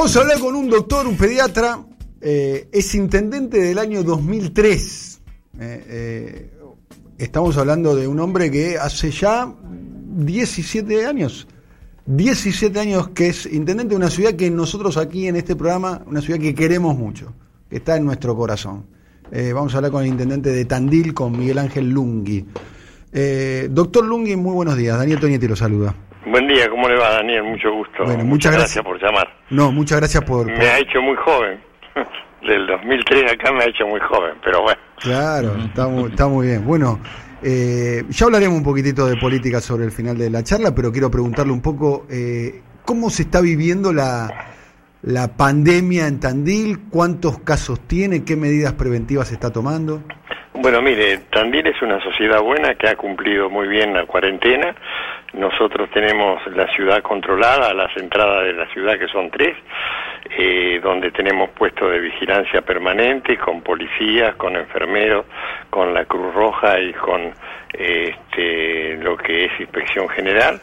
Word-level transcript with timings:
Vamos 0.00 0.16
a 0.16 0.20
hablar 0.20 0.38
con 0.38 0.56
un 0.56 0.70
doctor, 0.70 1.06
un 1.06 1.18
pediatra, 1.18 1.84
eh, 2.22 2.70
es 2.72 2.94
intendente 2.94 3.60
del 3.60 3.76
año 3.76 4.02
2003. 4.02 5.20
Eh, 5.60 5.84
eh, 5.88 6.50
estamos 7.18 7.58
hablando 7.58 7.94
de 7.94 8.08
un 8.08 8.18
hombre 8.18 8.50
que 8.50 8.78
hace 8.78 9.10
ya 9.10 9.54
17 9.62 11.04
años, 11.04 11.46
17 12.06 12.80
años 12.80 13.10
que 13.10 13.26
es 13.26 13.44
intendente 13.44 13.90
de 13.90 13.96
una 13.96 14.08
ciudad 14.08 14.32
que 14.32 14.50
nosotros 14.50 14.96
aquí 14.96 15.28
en 15.28 15.36
este 15.36 15.54
programa, 15.54 16.02
una 16.06 16.22
ciudad 16.22 16.40
que 16.40 16.54
queremos 16.54 16.96
mucho, 16.96 17.34
que 17.68 17.76
está 17.76 17.96
en 17.96 18.06
nuestro 18.06 18.34
corazón. 18.34 18.86
vamos 19.52 19.74
a 19.74 19.76
hablar 19.76 19.92
con 19.92 20.02
el 20.02 20.08
intendente 20.08 20.48
de 20.48 20.64
Tandil, 20.64 21.12
con 21.12 21.38
Miguel 21.38 21.58
Ángel 21.58 21.90
Lungui. 21.90 22.46
doctor 23.68 24.06
Lungui, 24.06 24.34
muy 24.34 24.54
buenos 24.54 24.78
días. 24.78 24.96
Daniel 24.96 25.20
Toñetti 25.20 25.46
lo 25.46 25.56
saluda. 25.56 25.94
Buen 26.26 26.46
día, 26.46 26.68
¿cómo 26.68 26.88
le 26.88 26.96
va 26.96 27.12
Daniel? 27.12 27.44
Mucho 27.44 27.72
gusto. 27.72 28.04
Bueno, 28.04 28.24
muchas, 28.24 28.52
gracias. 28.52 28.84
por 28.84 29.02
llamar. 29.02 29.28
No, 29.48 29.72
muchas 29.72 29.98
gracias 29.98 30.22
por, 30.24 30.46
Me 30.46 30.66
ha 30.66 30.78
hecho 30.78 31.00
muy 31.00 31.16
joven. 31.16 31.60
Del 32.46 32.66
2003 32.66 33.32
acá 33.32 33.52
me 33.52 33.64
ha 33.64 33.66
hecho 33.66 33.86
muy 33.86 34.00
joven, 34.00 34.34
pero 34.42 34.62
bueno. 34.62 34.80
Claro, 34.98 35.56
está 35.56 35.88
muy, 35.88 36.10
está 36.10 36.28
muy 36.28 36.46
bien. 36.46 36.64
Bueno, 36.64 37.00
eh, 37.42 38.04
ya 38.08 38.26
hablaremos 38.26 38.58
un 38.58 38.64
poquitito 38.64 39.06
de 39.06 39.16
política 39.16 39.60
sobre 39.60 39.84
el 39.84 39.92
final 39.92 40.16
de 40.16 40.30
la 40.30 40.42
charla, 40.42 40.74
pero 40.74 40.92
quiero 40.92 41.10
preguntarle 41.10 41.52
un 41.52 41.62
poco 41.62 42.06
eh, 42.10 42.60
cómo 42.84 43.08
se 43.08 43.22
está 43.22 43.40
viviendo 43.40 43.92
la, 43.92 44.28
la 45.02 45.36
pandemia 45.36 46.06
en 46.06 46.20
Tandil, 46.20 46.80
cuántos 46.90 47.38
casos 47.40 47.80
tiene, 47.86 48.24
qué 48.24 48.36
medidas 48.36 48.74
preventivas 48.74 49.32
está 49.32 49.50
tomando. 49.50 50.02
Bueno, 50.52 50.82
mire, 50.82 51.18
Tandil 51.30 51.68
es 51.68 51.80
una 51.80 52.02
sociedad 52.02 52.42
buena 52.42 52.74
que 52.74 52.88
ha 52.88 52.96
cumplido 52.96 53.48
muy 53.48 53.68
bien 53.68 53.94
la 53.94 54.04
cuarentena. 54.04 54.74
Nosotros 55.32 55.88
tenemos 55.90 56.44
la 56.48 56.66
ciudad 56.74 57.02
controlada, 57.02 57.72
las 57.72 57.96
entradas 57.96 58.44
de 58.44 58.52
la 58.54 58.66
ciudad 58.72 58.98
que 58.98 59.06
son 59.06 59.30
tres, 59.30 59.56
eh, 60.28 60.80
donde 60.82 61.12
tenemos 61.12 61.50
puestos 61.50 61.92
de 61.92 62.00
vigilancia 62.00 62.62
permanente 62.62 63.38
con 63.38 63.62
policías, 63.62 64.34
con 64.34 64.56
enfermeros, 64.56 65.24
con 65.70 65.94
la 65.94 66.04
Cruz 66.04 66.34
Roja 66.34 66.80
y 66.80 66.92
con 66.94 67.32
este, 67.72 68.96
lo 68.96 69.16
que 69.16 69.44
es 69.44 69.60
inspección 69.60 70.08
general. 70.08 70.60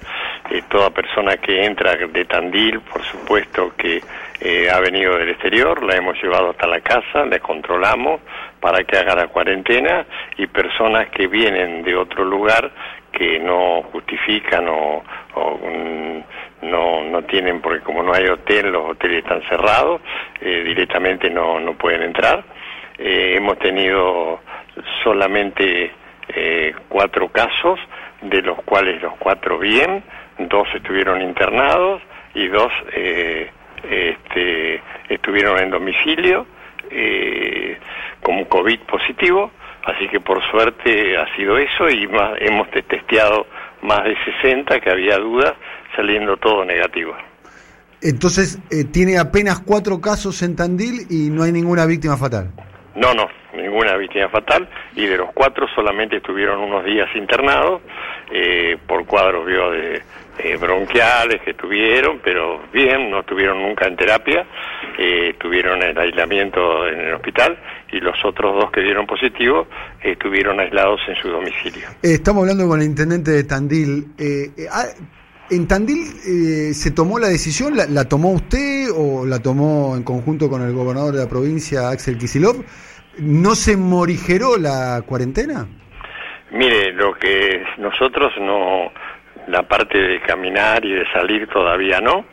Eh, 0.51 0.63
toda 0.69 0.89
persona 0.89 1.37
que 1.37 1.63
entra 1.63 1.95
de 1.95 2.25
Tandil, 2.25 2.81
por 2.81 3.01
supuesto 3.03 3.73
que 3.77 4.01
eh, 4.39 4.69
ha 4.69 4.79
venido 4.79 5.17
del 5.17 5.29
exterior, 5.29 5.83
la 5.83 5.95
hemos 5.95 6.21
llevado 6.21 6.51
hasta 6.51 6.67
la 6.67 6.81
casa, 6.81 7.25
la 7.25 7.39
controlamos 7.39 8.21
para 8.59 8.83
que 8.83 8.97
haga 8.97 9.15
la 9.15 9.27
cuarentena 9.27 10.05
y 10.37 10.47
personas 10.47 11.09
que 11.09 11.27
vienen 11.27 11.83
de 11.83 11.95
otro 11.95 12.23
lugar 12.23 12.71
que 13.11 13.39
no 13.39 13.83
justifican 13.91 14.67
o, 14.69 15.03
mm, 15.35 16.67
no, 16.69 17.03
no 17.03 17.23
tienen, 17.23 17.61
porque 17.61 17.81
como 17.81 18.03
no 18.03 18.13
hay 18.13 18.27
hotel, 18.27 18.71
los 18.71 18.91
hoteles 18.91 19.23
están 19.23 19.41
cerrados, 19.49 20.01
eh, 20.41 20.63
directamente 20.65 21.29
no, 21.29 21.59
no 21.59 21.73
pueden 21.73 22.03
entrar. 22.03 22.43
Eh, 22.97 23.33
hemos 23.37 23.57
tenido 23.59 24.39
solamente 25.03 25.91
eh, 26.29 26.75
cuatro 26.89 27.29
casos, 27.29 27.79
de 28.21 28.41
los 28.41 28.61
cuales 28.63 29.01
los 29.01 29.15
cuatro 29.17 29.57
bien, 29.57 30.03
dos 30.37 30.67
estuvieron 30.75 31.21
internados 31.21 32.01
y 32.33 32.47
dos 32.47 32.71
este, 33.83 34.81
estuvieron 35.09 35.59
en 35.59 35.69
domicilio 35.69 36.45
como 38.21 38.47
COVID 38.47 38.79
positivo 38.81 39.51
Así 39.87 40.05
que 40.09 40.19
por 40.19 40.43
suerte 40.51 41.17
ha 41.17 41.33
sido 41.37 41.57
eso 41.57 41.89
y 41.89 42.09
hemos 42.41 42.69
testeado 42.71 43.47
más 43.81 44.03
de 44.03 44.17
60 44.41 44.81
que 44.81 44.91
había 44.91 45.17
dudas, 45.17 45.53
saliendo 45.95 46.35
todo 46.35 46.65
negativo. 46.65 47.15
Entonces, 48.01 48.59
eh, 48.69 48.83
tiene 48.83 49.17
apenas 49.17 49.61
cuatro 49.61 50.01
casos 50.01 50.41
en 50.41 50.57
Tandil 50.57 51.07
y 51.09 51.29
no 51.29 51.43
hay 51.43 51.53
ninguna 51.53 51.85
víctima 51.85 52.17
fatal. 52.17 52.51
No, 52.95 53.13
no, 53.13 53.27
ninguna 53.55 53.95
víctima 53.95 54.27
fatal 54.27 54.67
y 54.93 55.05
de 55.05 55.17
los 55.17 55.29
cuatro 55.33 55.65
solamente 55.73 56.17
estuvieron 56.17 56.59
unos 56.59 56.83
días 56.83 57.07
internados 57.15 57.81
eh, 58.29 58.77
por 58.87 59.05
cuadros 59.05 59.45
vio 59.45 59.71
de 59.71 60.01
eh, 60.39 60.57
bronquiales 60.57 61.41
que 61.41 61.53
tuvieron, 61.53 62.19
pero 62.23 62.61
bien, 62.71 63.09
no 63.09 63.21
estuvieron 63.21 63.61
nunca 63.61 63.87
en 63.87 63.95
terapia, 63.95 64.45
eh, 64.97 65.35
tuvieron 65.39 65.81
el 65.81 65.97
aislamiento 65.97 66.87
en 66.87 66.99
el 66.99 67.13
hospital 67.15 67.57
y 67.91 67.99
los 67.99 68.23
otros 68.23 68.55
dos 68.55 68.71
que 68.71 68.81
dieron 68.81 69.05
positivo 69.05 69.67
estuvieron 70.01 70.59
aislados 70.59 71.01
en 71.07 71.15
su 71.15 71.29
domicilio. 71.29 71.87
estamos 72.01 72.41
hablando 72.41 72.67
con 72.67 72.79
el 72.79 72.85
intendente 72.85 73.31
de 73.31 73.43
Tandil. 73.43 74.07
Ah, 74.71 74.85
¿En 75.49 75.67
Tandil 75.67 76.03
se 76.73 76.91
tomó 76.91 77.19
la 77.19 77.27
decisión? 77.27 77.73
¿La, 77.75 78.03
tomó 78.05 78.31
usted 78.31 78.89
o 78.93 79.25
la 79.25 79.39
tomó 79.39 79.95
en 79.95 80.03
conjunto 80.03 80.49
con 80.49 80.61
el 80.61 80.73
gobernador 80.73 81.13
de 81.13 81.23
la 81.23 81.29
provincia, 81.29 81.89
Axel 81.89 82.17
Kisilov? 82.17 82.63
¿No 83.19 83.55
se 83.55 83.77
morigeró 83.77 84.57
la 84.57 85.01
cuarentena? 85.05 85.65
Mire, 86.51 86.93
lo 86.93 87.13
que 87.15 87.63
nosotros 87.77 88.31
no, 88.39 88.91
la 89.47 89.63
parte 89.63 89.97
de 89.97 90.19
caminar 90.21 90.83
y 90.85 90.93
de 90.93 91.11
salir 91.11 91.47
todavía 91.47 91.99
no. 91.99 92.25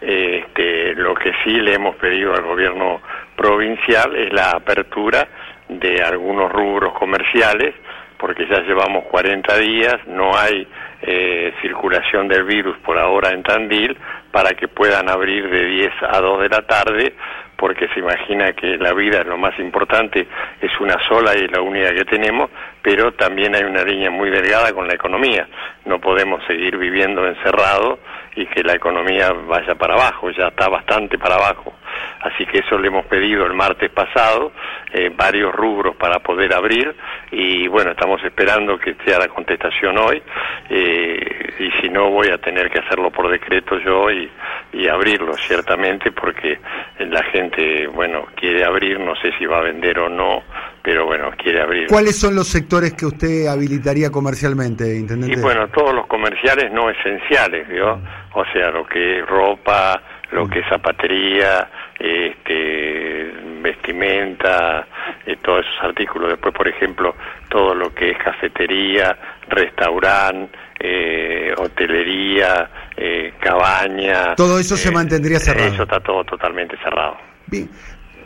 Este, 0.00 0.94
lo 0.94 1.14
que 1.14 1.32
sí 1.44 1.60
le 1.60 1.74
hemos 1.74 1.96
pedido 1.96 2.34
al 2.34 2.42
gobierno 2.42 3.02
provincial 3.36 4.16
es 4.16 4.32
la 4.32 4.50
apertura 4.52 5.28
de 5.68 6.02
algunos 6.02 6.50
rubros 6.50 6.94
comerciales, 6.94 7.74
porque 8.18 8.46
ya 8.46 8.60
llevamos 8.60 9.04
40 9.04 9.56
días, 9.58 9.96
no 10.06 10.36
hay 10.36 10.66
eh, 11.02 11.52
circulación 11.62 12.28
del 12.28 12.44
virus 12.44 12.76
por 12.78 12.98
ahora 12.98 13.30
en 13.30 13.42
Tandil, 13.42 13.96
para 14.30 14.50
que 14.50 14.68
puedan 14.68 15.08
abrir 15.08 15.48
de 15.48 15.64
10 15.66 15.92
a 16.02 16.20
2 16.20 16.42
de 16.42 16.48
la 16.48 16.62
tarde, 16.62 17.14
porque 17.60 17.88
se 17.88 18.00
imagina 18.00 18.54
que 18.54 18.78
la 18.78 18.94
vida, 18.94 19.22
lo 19.22 19.36
más 19.36 19.56
importante, 19.58 20.26
es 20.62 20.80
una 20.80 20.96
sola 21.06 21.36
y 21.36 21.46
la 21.46 21.60
única 21.60 21.92
que 21.92 22.06
tenemos, 22.06 22.50
pero 22.80 23.12
también 23.12 23.54
hay 23.54 23.64
una 23.64 23.84
línea 23.84 24.10
muy 24.10 24.30
delgada 24.30 24.72
con 24.72 24.88
la 24.88 24.94
economía. 24.94 25.46
No 25.84 26.00
podemos 26.00 26.42
seguir 26.46 26.78
viviendo 26.78 27.26
encerrados 27.26 27.98
y 28.34 28.46
que 28.46 28.62
la 28.62 28.72
economía 28.72 29.30
vaya 29.46 29.74
para 29.74 29.92
abajo, 29.92 30.30
ya 30.30 30.48
está 30.48 30.70
bastante 30.70 31.18
para 31.18 31.34
abajo. 31.34 31.74
Así 32.20 32.46
que 32.46 32.58
eso 32.58 32.78
le 32.78 32.88
hemos 32.88 33.06
pedido 33.06 33.46
el 33.46 33.54
martes 33.54 33.90
pasado, 33.90 34.52
eh, 34.92 35.10
varios 35.14 35.54
rubros 35.54 35.96
para 35.96 36.18
poder 36.20 36.52
abrir 36.52 36.94
y 37.30 37.68
bueno, 37.68 37.92
estamos 37.92 38.22
esperando 38.24 38.78
que 38.78 38.94
sea 39.04 39.18
la 39.18 39.28
contestación 39.28 39.96
hoy 39.98 40.22
eh, 40.68 41.54
y 41.58 41.70
si 41.80 41.88
no 41.88 42.10
voy 42.10 42.28
a 42.28 42.38
tener 42.38 42.70
que 42.70 42.80
hacerlo 42.80 43.10
por 43.10 43.30
decreto 43.30 43.78
yo 43.78 44.10
y, 44.10 44.30
y 44.72 44.88
abrirlo 44.88 45.34
ciertamente 45.36 46.12
porque 46.12 46.58
la 46.98 47.22
gente, 47.24 47.86
bueno, 47.88 48.26
quiere 48.36 48.64
abrir, 48.64 49.00
no 49.00 49.14
sé 49.16 49.32
si 49.38 49.46
va 49.46 49.58
a 49.58 49.62
vender 49.62 49.98
o 49.98 50.08
no, 50.08 50.42
pero 50.82 51.06
bueno, 51.06 51.30
quiere 51.36 51.62
abrir. 51.62 51.88
¿Cuáles 51.88 52.18
son 52.18 52.34
los 52.34 52.48
sectores 52.48 52.94
que 52.94 53.06
usted 53.06 53.46
habilitaría 53.46 54.10
comercialmente, 54.10 54.96
intendente? 54.96 55.38
Y 55.38 55.42
bueno, 55.42 55.68
todos 55.68 55.94
los 55.94 56.06
comerciales 56.06 56.70
no 56.72 56.90
esenciales, 56.90 57.68
¿vio? 57.68 58.00
O 58.34 58.44
sea, 58.52 58.70
lo 58.70 58.86
que 58.86 59.18
es 59.18 59.26
ropa, 59.26 60.00
lo 60.32 60.48
que 60.48 60.60
es 60.60 60.68
zapatería, 60.68 61.68
este, 61.98 63.32
vestimenta, 63.60 64.86
eh, 65.26 65.36
todos 65.42 65.66
esos 65.66 65.84
artículos. 65.84 66.30
Después, 66.30 66.54
por 66.54 66.68
ejemplo, 66.68 67.14
todo 67.48 67.74
lo 67.74 67.94
que 67.94 68.10
es 68.10 68.18
cafetería, 68.18 69.16
restaurante, 69.48 70.56
eh, 70.78 71.52
hotelería, 71.56 72.70
eh, 72.96 73.34
cabaña. 73.40 74.34
Todo 74.36 74.58
eso 74.58 74.76
se 74.76 74.90
mantendría 74.90 75.38
cerrado. 75.38 75.68
Eso 75.68 75.82
está 75.82 76.00
todo 76.00 76.24
totalmente 76.24 76.76
cerrado. 76.78 77.16
Bien. 77.46 77.68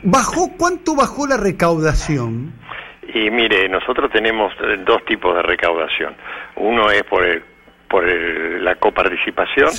¿Bajó 0.03 0.51
cuánto 0.59 0.95
bajó 0.95 1.27
la 1.27 1.39
recaudación? 1.39 2.53
Y 3.15 3.31
mire, 3.31 3.69
nosotros 3.69 4.11
tenemos 4.13 4.53
dos 4.85 5.05
tipos 5.07 5.35
de 5.35 5.43
recaudación. 5.43 6.15
Uno 6.57 6.91
es 6.91 7.03
por 7.05 7.25
el 7.25 7.43
por 7.95 8.05
la 8.09 8.75
coparticipación 8.75 9.71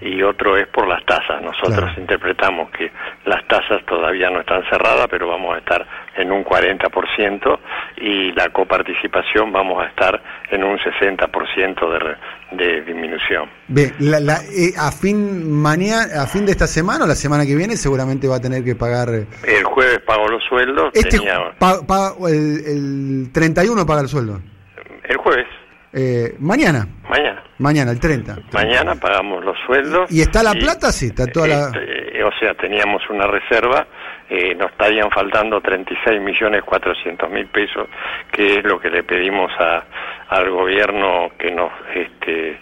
y 0.00 0.22
otro 0.22 0.56
es 0.56 0.66
por 0.68 0.88
las 0.88 1.04
tasas. 1.04 1.42
Nosotros 1.42 1.90
interpretamos 1.98 2.70
que 2.70 2.90
las 3.26 3.46
tasas 3.46 3.84
todavía 3.84 4.30
no 4.30 4.40
están 4.40 4.62
cerradas, 4.70 5.06
pero 5.10 5.28
vamos 5.28 5.54
a 5.54 5.58
estar 5.58 5.86
en 6.16 6.32
un 6.32 6.42
40% 6.42 7.58
y 7.98 8.32
la 8.32 8.48
coparticipación 8.48 9.52
vamos 9.52 9.84
a 9.84 9.88
estar 9.88 10.18
en 10.50 10.64
un 10.64 10.78
60% 10.78 12.16
de, 12.56 12.56
de 12.56 12.80
disminución. 12.86 13.50
Bien, 13.66 13.92
eh, 14.00 14.72
a 14.78 14.90
fin 14.90 15.52
mañana, 15.52 16.22
a 16.22 16.26
fin 16.26 16.46
de 16.46 16.52
esta 16.52 16.66
semana 16.66 17.04
o 17.04 17.06
la 17.06 17.16
semana 17.16 17.44
que 17.44 17.54
viene 17.54 17.76
seguramente 17.76 18.28
va 18.28 18.36
a 18.36 18.40
tener 18.40 18.64
que 18.64 18.76
pagar. 18.76 19.10
Eh, 19.10 19.26
el 19.46 19.64
jueves 19.64 19.98
pago 20.06 20.26
los 20.26 20.42
sueldos. 20.44 20.90
Este 20.94 21.18
el, 21.18 23.26
el 23.26 23.30
31 23.30 23.84
paga 23.84 24.00
el 24.00 24.08
sueldo. 24.08 24.40
El 25.04 25.18
jueves. 25.18 25.46
Eh, 25.92 26.34
mañana. 26.38 26.86
Mañana. 27.08 27.37
Mañana, 27.58 27.90
el 27.90 28.00
30. 28.00 28.36
Mañana 28.52 28.94
pagamos 28.94 29.44
los 29.44 29.56
sueldos. 29.66 30.10
¿Y 30.10 30.20
está 30.20 30.42
la 30.42 30.52
plata? 30.52 30.92
Sí, 30.92 31.06
está 31.06 31.26
toda 31.26 31.48
la... 31.48 31.66
Este, 31.66 32.22
o 32.22 32.30
sea, 32.38 32.54
teníamos 32.54 33.02
una 33.10 33.26
reserva, 33.26 33.86
eh, 34.28 34.54
nos 34.54 34.70
estarían 34.70 35.10
faltando 35.10 35.60
36 35.60 36.20
millones 36.20 36.62
400 36.62 37.30
mil 37.30 37.46
pesos, 37.46 37.88
que 38.30 38.58
es 38.58 38.64
lo 38.64 38.78
que 38.78 38.90
le 38.90 39.02
pedimos 39.02 39.50
a, 39.58 39.84
al 40.28 40.50
gobierno 40.50 41.30
que 41.38 41.50
nos 41.50 41.72
este, 41.94 42.58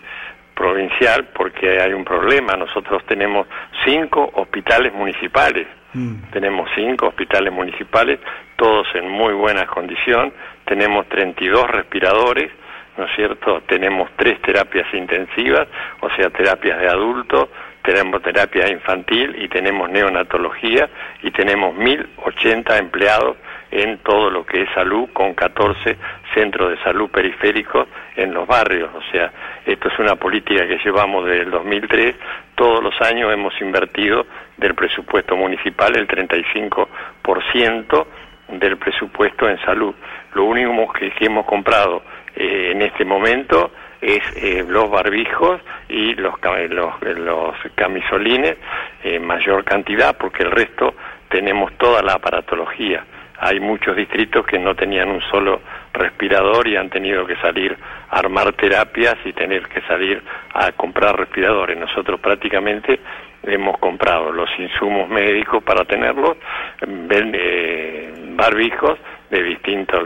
provincial 0.55 1.29
porque 1.35 1.81
hay 1.81 1.93
un 1.93 2.05
problema. 2.05 2.57
Nosotros 2.57 3.05
tenemos 3.07 3.47
cinco 3.85 4.31
hospitales 4.35 4.93
municipales. 4.95 5.67
Mm. 5.93 6.31
Tenemos 6.33 6.69
cinco 6.75 7.09
hospitales 7.09 7.53
municipales, 7.53 8.19
todos 8.57 8.87
en 8.95 9.09
muy 9.09 9.35
buena 9.35 9.67
condición. 9.67 10.33
Tenemos 10.65 11.07
32 11.09 11.71
respiradores, 11.71 12.51
¿no 12.97 13.05
es 13.05 13.11
cierto? 13.15 13.63
Tenemos 13.67 14.11
tres 14.17 14.41
terapias 14.43 14.87
intensivas, 14.95 15.69
o 16.01 16.09
sea, 16.11 16.31
terapias 16.31 16.79
de 16.81 16.89
adultos, 16.89 17.49
tenemos 17.87 18.21
terapia 18.21 18.69
infantil 18.69 19.37
y 19.39 19.49
tenemos 19.49 19.89
neonatología 19.89 20.89
y 21.23 21.31
tenemos 21.31 21.77
1.080 21.77 22.79
empleados 22.81 23.37
en 23.71 23.99
todo 23.99 24.29
lo 24.31 24.45
que 24.45 24.63
es 24.63 24.69
salud 24.75 25.09
con 25.13 25.35
14 25.35 25.97
centros 26.35 26.71
de 26.71 26.83
salud 26.83 27.09
periféricos 27.11 27.87
en 28.17 28.35
los 28.35 28.47
barrios. 28.47 28.91
O 28.93 29.03
sea, 29.13 29.31
esto 29.65 29.89
es 29.89 29.99
una 30.01 30.17
política 30.17 30.67
que 30.67 30.79
llevamos 30.85 31.27
desde 31.27 31.43
el 31.43 31.51
2003. 31.51 32.17
Todos 32.57 32.83
los 32.83 33.01
años 33.03 33.33
hemos 33.33 33.55
invertido 33.61 34.27
del 34.57 34.75
presupuesto 34.75 35.37
municipal 35.37 35.95
el 35.97 36.09
35% 36.09 38.07
del 38.49 38.77
presupuesto 38.79 39.49
en 39.49 39.61
salud. 39.61 39.95
Lo 40.35 40.45
único 40.45 40.93
que, 40.93 41.13
hemos 41.21 41.47
comprado 41.47 42.03
eh, 42.37 42.73
en 42.73 42.83
este 42.83 43.05
momento 43.05 43.73
es 44.01 44.21
eh, 44.37 44.65
los 44.69 44.91
barbijos 44.91 45.61
y 45.89 46.15
los, 46.15 46.35
los, 46.69 47.03
los 47.03 47.55
camisolines 47.75 48.57
en 49.03 49.27
mayor 49.27 49.65
cantidad 49.65 50.17
porque 50.17 50.43
el 50.43 50.51
resto 50.51 50.95
tenemos 51.29 51.73
toda 51.79 52.03
la 52.03 52.15
aparatología 52.15 53.05
hay 53.39 53.61
muchos 53.61 53.97
distritos 53.97 54.47
que 54.47 54.59
no 54.59 54.75
tenían 54.75 55.11
un 55.11 55.21
solo 55.23 55.61
respirador 55.93 56.67
y 56.69 56.77
han 56.77 56.89
tenido 56.89 57.27
que 57.27 57.37
salir 57.37 57.77
a 58.09 58.19
armar 58.19 58.53
terapias 58.55 59.17
y 59.25 59.33
tener 59.33 59.69
que 59.69 59.83
salir 59.83 60.23
a 60.55 60.73
comprar 60.73 61.19
respiradores. 61.19 61.77
Nosotros 61.77 62.19
prácticamente 62.21 63.01
hemos 63.43 63.79
comprado 63.79 64.33
los 64.33 64.49
insumos 64.59 65.09
médicos 65.09 65.63
para 65.63 65.85
tenerlos, 65.85 66.37
eh, 66.81 68.13
barbijos 68.31 68.99
de 69.31 69.43
distintas 69.43 70.01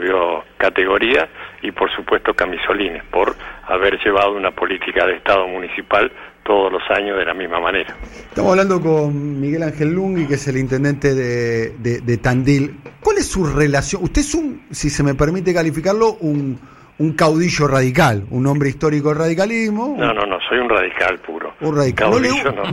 categorías 0.57 1.29
y 1.61 1.71
por 1.71 1.91
supuesto 1.91 2.33
camisolines, 2.33 3.03
por 3.11 3.35
haber 3.67 3.99
llevado 4.03 4.33
una 4.33 4.51
política 4.51 5.05
de 5.05 5.15
Estado 5.15 5.47
municipal 5.47 6.11
todos 6.43 6.71
los 6.71 6.81
años 6.89 7.17
de 7.17 7.25
la 7.25 7.33
misma 7.33 7.59
manera. 7.59 7.95
Estamos 8.29 8.51
hablando 8.51 8.81
con 8.81 9.39
Miguel 9.39 9.63
Ángel 9.63 9.93
Lungui, 9.93 10.27
que 10.27 10.35
es 10.35 10.47
el 10.47 10.57
intendente 10.57 11.13
de, 11.13 11.71
de, 11.77 12.17
Tandil. 12.17 12.79
¿Cuál 12.99 13.17
es 13.17 13.29
su 13.29 13.45
relación? 13.45 14.03
Usted 14.03 14.21
es 14.21 14.33
un, 14.33 14.65
si 14.71 14.89
se 14.89 15.03
me 15.03 15.13
permite 15.13 15.53
calificarlo, 15.53 16.13
un, 16.21 16.59
un 16.97 17.13
caudillo 17.13 17.67
radical, 17.67 18.25
un 18.31 18.47
hombre 18.47 18.69
histórico 18.69 19.09
del 19.09 19.19
radicalismo. 19.19 19.95
No, 19.97 20.13
no, 20.13 20.25
no, 20.25 20.37
soy 20.47 20.59
un 20.59 20.69
radical 20.69 21.19
puro. 21.19 21.53
Un 21.61 21.75
radical. 21.75 22.09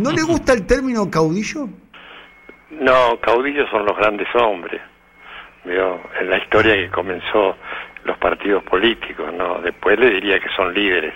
¿No, 0.00 0.12
le, 0.12 0.22
gusta 0.22 0.52
el 0.52 0.66
término 0.66 1.10
caudillo? 1.10 1.68
No, 2.70 3.18
caudillos 3.20 3.68
son 3.70 3.84
los 3.86 3.96
grandes 3.96 4.28
hombres. 4.34 4.80
¿Vio? 5.64 6.00
En 6.20 6.30
la 6.30 6.38
historia 6.38 6.74
que 6.74 6.88
comenzó 6.90 7.56
los 8.04 8.18
partidos 8.18 8.62
políticos, 8.64 9.32
¿no? 9.34 9.60
Después 9.60 9.98
le 9.98 10.10
diría 10.10 10.38
que 10.38 10.48
son 10.56 10.72
líderes. 10.72 11.14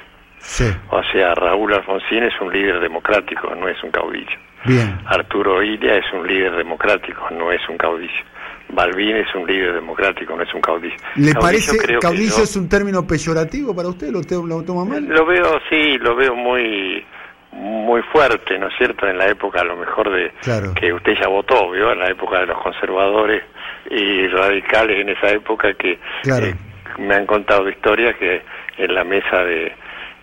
O 0.91 1.03
sea, 1.12 1.35
Raúl 1.35 1.73
Alfonsín 1.73 2.25
es 2.25 2.35
un 2.41 2.53
líder 2.53 2.81
democrático, 2.81 3.55
no 3.55 3.69
es 3.69 3.83
un 3.83 3.91
caudillo. 3.91 4.37
Bien. 4.65 4.99
Arturo 5.06 5.62
Ilia 5.62 5.97
es 5.97 6.12
un 6.12 6.27
líder 6.27 6.56
democrático, 6.56 7.29
no 7.31 7.50
es 7.53 7.61
un 7.69 7.77
caudillo. 7.77 8.25
Balvin 8.69 9.17
es 9.17 9.35
un 9.35 9.47
líder 9.47 9.75
democrático, 9.75 10.35
no 10.37 10.43
es 10.43 10.53
un 10.55 10.61
caudillo. 10.61 10.97
¿Le 11.17 11.35
parece 11.35 11.99
caudillo 12.00 12.43
es 12.43 12.56
un 12.56 12.69
término 12.69 13.06
peyorativo 13.06 13.75
para 13.75 13.89
usted? 13.89 14.11
¿Lo, 14.11 14.21
lo 14.47 14.62
toma 14.62 14.85
mal? 14.85 15.05
Lo 15.06 15.27
veo, 15.27 15.61
sí, 15.69 15.99
lo 15.99 16.17
veo 16.17 16.35
muy 16.35 17.05
muy 17.53 18.03
fuerte, 18.05 18.59
¿no 18.59 18.69
es 18.69 18.75
cierto? 18.79 19.06
En 19.06 19.19
la 19.19 19.29
época 19.29 19.61
a 19.61 19.65
lo 19.65 19.77
mejor 19.77 20.11
de 20.11 20.33
que 20.75 20.93
usted 20.93 21.12
ya 21.21 21.29
votó, 21.29 21.71
¿vio? 21.71 21.93
En 21.93 21.99
la 21.99 22.09
época 22.11 22.41
de 22.41 22.47
los 22.47 22.59
conservadores 22.62 23.43
y 23.90 24.26
radicales 24.29 25.00
en 25.00 25.08
esa 25.11 25.31
época 25.31 25.75
que 25.75 25.93
eh, 25.93 26.55
me 26.99 27.14
han 27.14 27.26
contado 27.26 27.69
historias 27.69 28.17
que 28.17 28.43
en 28.79 28.94
la 28.94 29.05
mesa 29.05 29.38
de, 29.44 29.73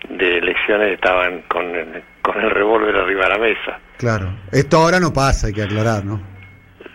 de 0.08 0.38
elecciones 0.38 0.94
estaban 0.94 1.42
con 1.48 1.74
el, 1.74 2.02
con 2.22 2.40
el 2.40 2.50
revólver 2.50 2.96
arriba 2.96 3.24
de 3.24 3.28
la 3.28 3.38
mesa. 3.38 3.78
Claro, 3.96 4.32
esto 4.52 4.78
ahora 4.78 4.98
no 4.98 5.12
pasa, 5.12 5.48
hay 5.48 5.52
que 5.52 5.62
aclarar, 5.62 6.04
¿no? 6.04 6.20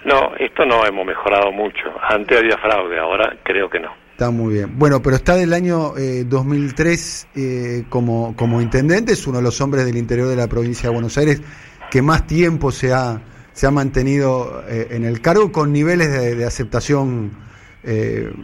No, 0.06 0.35
esto 0.38 0.65
no 0.65 0.85
hemos 0.85 1.06
mejorado 1.06 1.51
mucho. 1.51 1.91
Antes 2.01 2.38
había 2.38 2.57
fraude, 2.57 3.00
ahora 3.00 3.35
creo 3.44 3.69
que 3.69 3.79
no. 3.79 3.91
Está 4.12 4.29
muy 4.29 4.53
bien. 4.53 4.77
Bueno, 4.77 5.01
pero 5.01 5.17
está 5.17 5.35
del 5.35 5.51
año 5.51 5.94
2003 6.25 7.27
eh, 7.35 7.39
eh, 7.39 7.83
como, 7.89 8.35
como 8.35 8.62
intendente, 8.62 9.13
es 9.13 9.27
uno 9.27 9.39
de 9.39 9.44
los 9.44 9.59
hombres 9.62 9.85
del 9.85 9.97
interior 9.97 10.29
de 10.29 10.35
la 10.35 10.47
provincia 10.47 10.89
de 10.89 10.94
Buenos 10.94 11.17
Aires 11.17 11.41
que 11.89 12.01
más 12.01 12.25
tiempo 12.25 12.71
se 12.71 12.94
ha, 12.94 13.19
se 13.56 13.66
ha 13.66 13.72
mantenido 13.72 14.63
eh, 14.69 14.90
en 14.92 15.04
el 15.04 15.19
cargo 15.19 15.52
con 15.52 15.74
niveles 15.74 16.12
de, 16.12 16.36
de 16.36 16.46
aceptación 16.46 17.44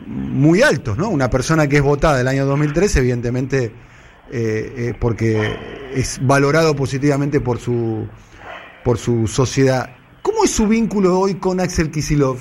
muy 0.05 0.61
altos, 0.61 0.99
¿no? 0.99 1.09
Una 1.09 1.27
persona 1.27 1.67
que 1.67 1.77
es 1.77 1.81
votada 1.81 2.15
del 2.15 2.27
año 2.27 2.45
2003, 2.45 2.97
evidentemente 2.97 3.71
eh, 4.33 4.73
eh, 4.77 4.93
porque 4.97 5.35
es 5.93 6.25
valorado 6.25 6.73
positivamente 6.73 7.41
por 7.41 7.57
su, 7.57 8.07
por 8.81 8.97
su 8.97 9.27
sociedad. 9.27 9.89
¿Cómo 10.21 10.45
es 10.45 10.55
su 10.55 10.69
vínculo 10.69 11.19
hoy 11.19 11.37
con 11.37 11.59
Axel 11.59 11.91
Kisilov? 11.91 12.37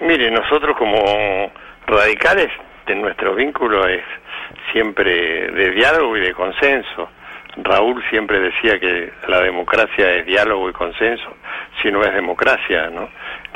Mire, 0.00 0.30
nosotros 0.30 0.74
como 0.78 1.52
radicales, 1.86 2.48
de 2.86 2.94
nuestro 2.94 3.34
vínculo 3.34 3.86
es 3.86 4.02
siempre 4.72 5.50
de 5.50 5.72
diálogo 5.72 6.16
y 6.16 6.20
de 6.20 6.32
consenso. 6.32 7.10
Raúl 7.56 8.04
siempre 8.10 8.38
decía 8.40 8.78
que 8.78 9.12
la 9.28 9.40
democracia 9.40 10.12
es 10.14 10.26
diálogo 10.26 10.68
y 10.68 10.72
consenso, 10.72 11.36
si 11.80 11.90
no 11.90 12.02
es 12.02 12.12
democracia, 12.12 12.90
¿no? 12.90 13.08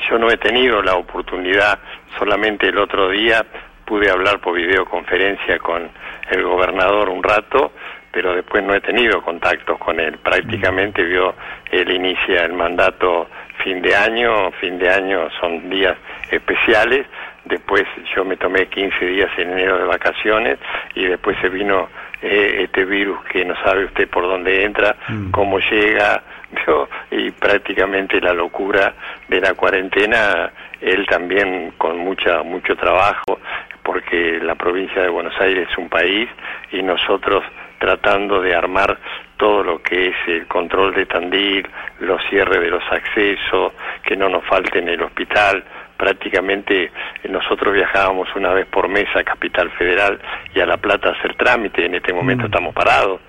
Yo 0.08 0.18
no 0.18 0.30
he 0.30 0.36
tenido 0.38 0.82
la 0.82 0.94
oportunidad, 0.94 1.78
solamente 2.18 2.68
el 2.68 2.78
otro 2.78 3.10
día 3.10 3.44
pude 3.84 4.10
hablar 4.10 4.40
por 4.40 4.54
videoconferencia 4.54 5.58
con 5.58 5.90
el 6.30 6.42
gobernador 6.42 7.08
un 7.08 7.22
rato, 7.22 7.72
pero 8.12 8.34
después 8.34 8.64
no 8.64 8.74
he 8.74 8.80
tenido 8.80 9.22
contactos 9.22 9.78
con 9.78 10.00
él. 10.00 10.18
Prácticamente 10.18 11.02
vio, 11.02 11.34
él 11.70 11.90
inicia 11.90 12.44
el 12.44 12.52
mandato 12.52 13.28
fin 13.62 13.82
de 13.82 13.94
año, 13.94 14.50
fin 14.52 14.78
de 14.78 14.90
año 14.90 15.28
son 15.40 15.68
días 15.68 15.96
especiales, 16.30 17.06
después 17.44 17.84
yo 18.14 18.24
me 18.24 18.36
tomé 18.36 18.66
15 18.66 19.04
días 19.04 19.30
en 19.38 19.50
enero 19.50 19.78
de 19.78 19.84
vacaciones 19.84 20.58
y 20.94 21.06
después 21.06 21.36
se 21.40 21.48
vino 21.48 21.88
eh, 22.22 22.64
este 22.64 22.84
virus 22.84 23.18
que 23.24 23.44
no 23.44 23.54
sabe 23.62 23.86
usted 23.86 24.08
por 24.08 24.24
dónde 24.24 24.64
entra, 24.64 24.96
mm. 25.08 25.30
cómo 25.30 25.58
llega, 25.58 26.22
y 27.10 27.30
prácticamente 27.30 28.20
la 28.20 28.32
locura 28.32 28.94
de 29.28 29.40
la 29.40 29.54
cuarentena, 29.54 30.50
él 30.80 31.06
también 31.06 31.72
con 31.76 31.98
mucha 31.98 32.42
mucho 32.42 32.76
trabajo, 32.76 33.38
porque 33.82 34.38
la 34.42 34.54
provincia 34.54 35.02
de 35.02 35.08
Buenos 35.08 35.38
Aires 35.40 35.68
es 35.70 35.78
un 35.78 35.88
país 35.88 36.28
y 36.72 36.82
nosotros 36.82 37.44
tratando 37.78 38.42
de 38.42 38.54
armar 38.54 38.98
todo 39.36 39.62
lo 39.62 39.82
que 39.82 40.08
es 40.08 40.16
el 40.26 40.46
control 40.46 40.94
de 40.94 41.06
Tandil, 41.06 41.66
los 42.00 42.20
cierres 42.28 42.60
de 42.60 42.68
los 42.68 42.84
accesos, 42.90 43.72
que 44.02 44.14
no 44.16 44.28
nos 44.28 44.44
falte 44.44 44.80
en 44.80 44.90
el 44.90 45.02
hospital. 45.02 45.64
Prácticamente 46.00 46.90
nosotros 47.28 47.74
viajábamos 47.74 48.26
una 48.34 48.54
vez 48.54 48.66
por 48.68 48.88
mes 48.88 49.04
a 49.14 49.22
Capital 49.22 49.70
Federal 49.72 50.18
y 50.54 50.60
a 50.60 50.64
La 50.64 50.78
Plata 50.78 51.10
a 51.10 51.12
hacer 51.12 51.34
trámite. 51.36 51.84
En 51.84 51.94
este 51.94 52.14
momento 52.14 52.44
mm. 52.44 52.46
estamos 52.46 52.74
parados, 52.74 53.20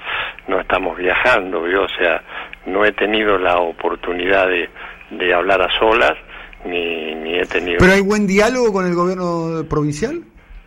no 0.47 0.57
estamos 0.57 0.97
viajando. 0.97 1.61
O 1.61 1.89
sea, 1.89 2.23
no 2.65 2.85
he 2.85 2.93
tenido 2.93 3.37
la 3.37 3.57
oportunidad 3.57 4.47
de, 4.47 4.69
de 5.09 5.33
hablar 5.33 5.61
a 5.61 5.79
solas 5.79 6.13
ni, 6.63 7.13
ni 7.15 7.39
he 7.39 7.45
tenido. 7.45 7.79
¿Pero 7.79 7.91
hay 7.91 8.01
buen 8.01 8.25
diálogo 8.25 8.71
con 8.71 8.85
el 8.85 8.95
gobierno 8.95 9.65
provincial? 9.69 10.21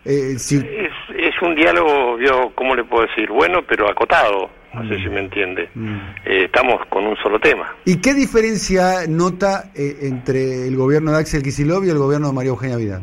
Eh, 0.05 0.33
es, 0.35 0.51
es, 0.51 1.41
un 1.41 1.55
diálogo, 1.55 2.19
yo, 2.19 2.51
¿cómo 2.53 2.75
le 2.75 2.83
puedo 2.83 3.07
decir? 3.07 3.27
Bueno, 3.29 3.63
pero 3.67 3.89
acotado, 3.89 4.51
no 4.75 4.87
sé 4.89 5.01
si 5.01 5.09
me 5.09 5.21
entiende. 5.21 5.69
Mm. 5.73 5.97
Eh, 6.25 6.43
estamos 6.45 6.85
con 6.89 7.05
un 7.05 7.15
solo 7.17 7.39
tema. 7.39 7.73
¿Y 7.85 8.01
qué 8.01 8.13
diferencia 8.13 9.07
nota 9.07 9.71
eh, 9.75 9.97
entre 10.01 10.67
el 10.67 10.75
gobierno 10.75 11.11
de 11.11 11.19
Axel 11.19 11.41
Kicillof 11.41 11.85
y 11.85 11.89
el 11.89 11.97
gobierno 11.97 12.27
de 12.27 12.33
María 12.33 12.49
Eugenia 12.49 12.77
Vidal? 12.77 13.01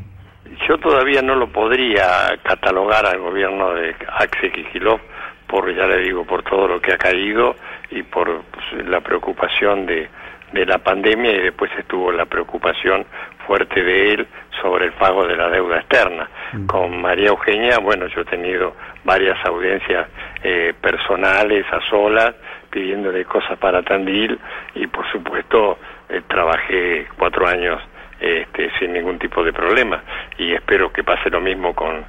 Yo 0.69 0.79
todavía 0.79 1.23
no 1.23 1.35
lo 1.35 1.51
podría 1.51 2.39
catalogar 2.45 3.07
al 3.07 3.19
gobierno 3.19 3.73
de 3.75 3.95
Axel 4.19 4.53
Kicillof, 4.53 5.01
por, 5.49 5.75
ya 5.75 5.87
le 5.87 6.03
digo, 6.03 6.25
por 6.25 6.43
todo 6.43 6.69
lo 6.69 6.81
que 6.81 6.93
ha 6.93 6.99
caído 6.99 7.57
y 7.91 8.03
por 8.03 8.43
pues, 8.43 8.87
la 8.87 9.01
preocupación 9.01 9.87
de, 9.87 10.09
de 10.53 10.67
la 10.67 10.79
pandemia 10.79 11.33
y 11.33 11.41
después 11.41 11.71
estuvo 11.79 12.13
la 12.13 12.27
preocupación 12.27 13.07
fuerte 13.47 13.83
de 13.83 14.15
él 14.15 14.27
sobre 14.61 14.87
el 14.87 14.93
pago 14.93 15.27
de 15.27 15.37
la 15.37 15.49
deuda 15.49 15.79
externa. 15.79 16.29
Mm. 16.53 16.67
Con 16.67 17.01
María 17.01 17.29
Eugenia, 17.29 17.79
bueno, 17.79 18.07
yo 18.07 18.21
he 18.21 18.25
tenido 18.25 18.75
varias 19.05 19.39
audiencias 19.45 20.09
eh, 20.43 20.75
personales 20.81 21.67
a 21.73 21.81
solas, 21.89 22.35
pidiéndole 22.71 23.25
cosas 23.25 23.59
para 23.59 23.83
Tandil 23.83 24.39
y 24.75 24.87
por 24.87 25.11
supuesto 25.11 25.79
eh, 26.09 26.23
trabajé 26.27 27.07
cuatro 27.19 27.47
años 27.47 27.83
este, 28.21 28.71
sin 28.79 28.93
ningún 28.93 29.19
tipo 29.19 29.43
de 29.43 29.53
problema 29.53 30.03
y 30.39 30.55
espero 30.55 30.93
que 30.93 31.03
pase 31.03 31.29
lo 31.29 31.41
mismo 31.41 31.75
con 31.75 32.05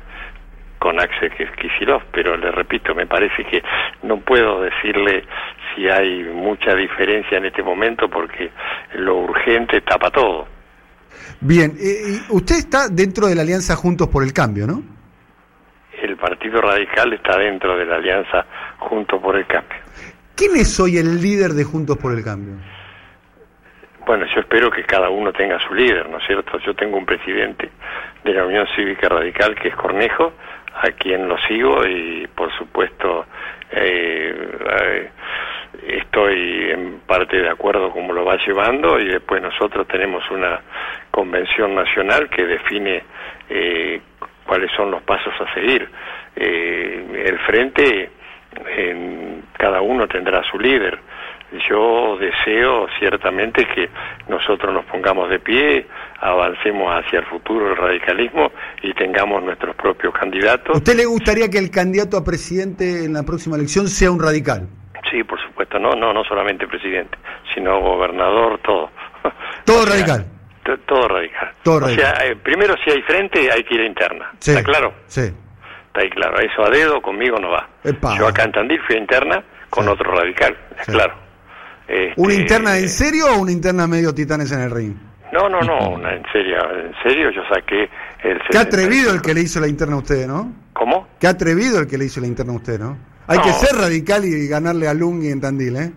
con 0.83 0.99
Axel 0.99 1.31
Kicillof, 1.31 2.03
pero 2.11 2.35
le 2.35 2.51
repito, 2.51 2.93
me 2.93 3.07
parece 3.07 3.45
que 3.45 3.63
no 4.01 4.17
puedo 4.17 4.61
decirle 4.61 5.23
si 5.73 5.87
hay 5.87 6.25
mucha 6.25 6.75
diferencia 6.75 7.37
en 7.37 7.45
este 7.45 7.63
momento 7.63 8.09
porque 8.09 8.51
lo 8.95 9.19
urgente 9.19 9.79
tapa 9.79 10.11
todo. 10.11 10.45
Bien, 11.39 11.71
eh, 11.79 12.19
usted 12.31 12.55
está 12.57 12.89
dentro 12.89 13.27
de 13.27 13.35
la 13.35 13.43
Alianza 13.43 13.77
Juntos 13.77 14.09
por 14.09 14.23
el 14.23 14.33
Cambio, 14.33 14.67
¿no? 14.67 14.83
El 16.01 16.17
Partido 16.17 16.59
Radical 16.59 17.13
está 17.13 17.37
dentro 17.37 17.77
de 17.77 17.85
la 17.85 17.95
Alianza 17.95 18.45
Juntos 18.79 19.21
por 19.21 19.37
el 19.37 19.45
Cambio. 19.45 19.77
¿Quién 20.35 20.57
es 20.57 20.77
hoy 20.81 20.97
el 20.97 21.21
líder 21.21 21.51
de 21.51 21.63
Juntos 21.63 21.97
por 21.97 22.13
el 22.13 22.25
Cambio? 22.25 22.55
Bueno, 24.05 24.25
yo 24.35 24.41
espero 24.41 24.69
que 24.69 24.83
cada 24.83 25.09
uno 25.09 25.31
tenga 25.31 25.57
su 25.65 25.73
líder, 25.73 26.09
¿no 26.09 26.17
es 26.17 26.27
cierto? 26.27 26.59
Yo 26.59 26.73
tengo 26.75 26.97
un 26.97 27.05
presidente 27.05 27.71
de 28.25 28.33
la 28.33 28.45
Unión 28.45 28.67
Cívica 28.75 29.07
Radical 29.07 29.55
que 29.55 29.69
es 29.69 29.75
Cornejo, 29.77 30.33
a 30.75 30.91
quien 30.91 31.27
lo 31.27 31.37
sigo 31.39 31.85
y 31.85 32.27
por 32.35 32.51
supuesto 32.57 33.25
eh, 33.71 35.09
estoy 35.87 36.71
en 36.71 36.99
parte 37.05 37.37
de 37.37 37.49
acuerdo 37.49 37.91
como 37.91 38.13
lo 38.13 38.25
va 38.25 38.37
llevando 38.37 38.99
y 38.99 39.05
después 39.05 39.41
nosotros 39.41 39.87
tenemos 39.87 40.29
una 40.31 40.61
convención 41.11 41.75
nacional 41.75 42.29
que 42.29 42.45
define 42.45 43.03
eh, 43.49 44.01
cuáles 44.45 44.71
son 44.71 44.91
los 44.91 45.01
pasos 45.03 45.33
a 45.39 45.53
seguir. 45.53 45.87
Eh, 46.35 47.23
el 47.25 47.39
frente, 47.39 48.09
cada 49.57 49.81
uno 49.81 50.07
tendrá 50.07 50.43
su 50.43 50.59
líder 50.59 50.99
yo 51.69 52.17
deseo 52.17 52.87
ciertamente 52.99 53.65
que 53.65 53.89
nosotros 54.27 54.73
nos 54.73 54.85
pongamos 54.85 55.29
de 55.29 55.39
pie, 55.39 55.87
avancemos 56.19 56.91
hacia 56.91 57.19
el 57.19 57.25
futuro 57.25 57.67
del 57.67 57.77
radicalismo 57.77 58.51
y 58.81 58.93
tengamos 58.93 59.43
nuestros 59.43 59.75
propios 59.75 60.13
candidatos. 60.13 60.77
¿Usted 60.77 60.95
le 60.95 61.05
gustaría 61.05 61.49
que 61.49 61.57
el 61.57 61.69
candidato 61.69 62.17
a 62.17 62.23
presidente 62.23 63.05
en 63.05 63.13
la 63.13 63.23
próxima 63.23 63.55
elección 63.55 63.87
sea 63.87 64.11
un 64.11 64.21
radical? 64.21 64.67
Sí, 65.11 65.23
por 65.23 65.39
supuesto, 65.41 65.77
no, 65.79 65.91
no, 65.91 66.13
no 66.13 66.23
solamente 66.23 66.67
presidente, 66.67 67.17
sino 67.53 67.79
gobernador, 67.81 68.59
todo. 68.63 68.89
Todo 69.65 69.85
radical. 69.89 70.25
todo 70.87 71.07
radical. 71.07 71.51
Todo 71.61 71.79
radical. 71.81 72.13
O 72.13 72.15
sea, 72.15 72.25
eh, 72.27 72.35
primero 72.35 72.75
si 72.83 72.89
hay 72.89 73.01
frente 73.03 73.51
hay 73.51 73.63
que 73.63 73.75
ir 73.75 73.81
a 73.81 73.85
interna. 73.85 74.31
¿Está 74.39 74.63
claro? 74.63 74.93
Sí. 75.07 75.21
Está 75.21 76.01
ahí 76.01 76.09
claro. 76.09 76.39
Eso 76.39 76.63
a 76.63 76.69
dedo 76.69 77.01
conmigo 77.01 77.37
no 77.37 77.51
va. 77.51 77.67
Yo 78.17 78.27
a 78.27 78.33
Cantandil 78.33 78.81
fui 78.87 78.95
a 78.95 78.99
interna 78.99 79.43
con 79.69 79.87
otro 79.87 80.11
radical, 80.15 80.55
claro. 80.85 81.22
¿Una 82.15 82.33
este, 82.33 82.41
interna 82.41 82.77
en 82.77 82.89
serio 82.89 83.25
o 83.35 83.41
una 83.41 83.51
interna 83.51 83.87
medio 83.87 84.13
titanes 84.13 84.51
en 84.51 84.61
el 84.61 84.71
ring? 84.71 84.95
No, 85.31 85.49
no, 85.49 85.59
no, 85.61 85.89
una 85.89 86.13
en 86.13 86.23
serio, 86.31 86.57
en 86.71 86.93
serio 87.01 87.31
yo 87.31 87.41
saqué 87.51 87.89
el... 88.23 88.39
Qué 88.51 88.57
atrevido 88.57 89.11
el 89.11 89.21
que 89.21 89.33
le 89.33 89.41
hizo 89.41 89.59
la 89.59 89.67
interna 89.67 89.95
a 89.95 89.97
usted, 89.97 90.27
¿no? 90.27 90.53
¿Cómo? 90.73 91.07
Qué 91.19 91.27
atrevido 91.27 91.79
el 91.79 91.87
que 91.87 91.97
le 91.97 92.05
hizo 92.05 92.21
la 92.21 92.27
interna 92.27 92.53
a 92.53 92.55
usted, 92.55 92.79
¿no? 92.79 92.97
Hay 93.27 93.39
que 93.39 93.51
ser 93.53 93.75
radical 93.75 94.25
y 94.25 94.47
ganarle 94.47 94.87
a 94.87 94.93
Lung 94.93 95.23
y 95.23 95.29
en 95.29 95.41
Tandil, 95.41 95.75
¿eh? 95.77 95.91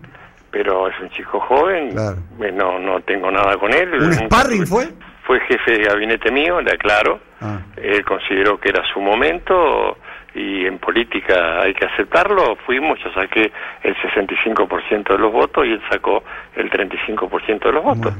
Pero 0.49 0.87
es 0.87 0.99
un 0.99 1.09
chico 1.09 1.39
joven, 1.41 1.91
claro. 1.91 2.17
Eh, 2.41 2.51
no, 2.51 2.79
no 2.79 3.01
tengo 3.01 3.29
nada 3.29 3.57
con 3.57 3.73
él. 3.73 3.93
¿Un 3.93 4.13
sparring 4.13 4.65
fue? 4.65 4.87
Fue 5.25 5.39
jefe 5.41 5.73
de 5.73 5.83
gabinete 5.83 6.31
mío, 6.31 6.61
le 6.61 6.71
aclaro. 6.71 7.19
Ah. 7.41 7.59
Él 7.75 8.03
consideró 8.05 8.59
que 8.59 8.69
era 8.69 8.81
su 8.91 8.99
momento 9.01 9.97
y 10.37 10.65
en 10.65 10.77
política 10.77 11.61
hay 11.61 11.73
que 11.73 11.85
aceptarlo, 11.85 12.55
fuimos, 12.65 12.99
yo 13.03 13.11
saqué 13.13 13.51
el 13.83 13.95
65% 13.95 15.07
de 15.07 15.17
los 15.17 15.31
votos 15.33 15.65
y 15.65 15.71
él 15.71 15.81
sacó 15.89 16.23
el 16.55 16.69
35% 16.69 17.63
de 17.63 17.71
los 17.71 17.83
votos. 17.83 18.13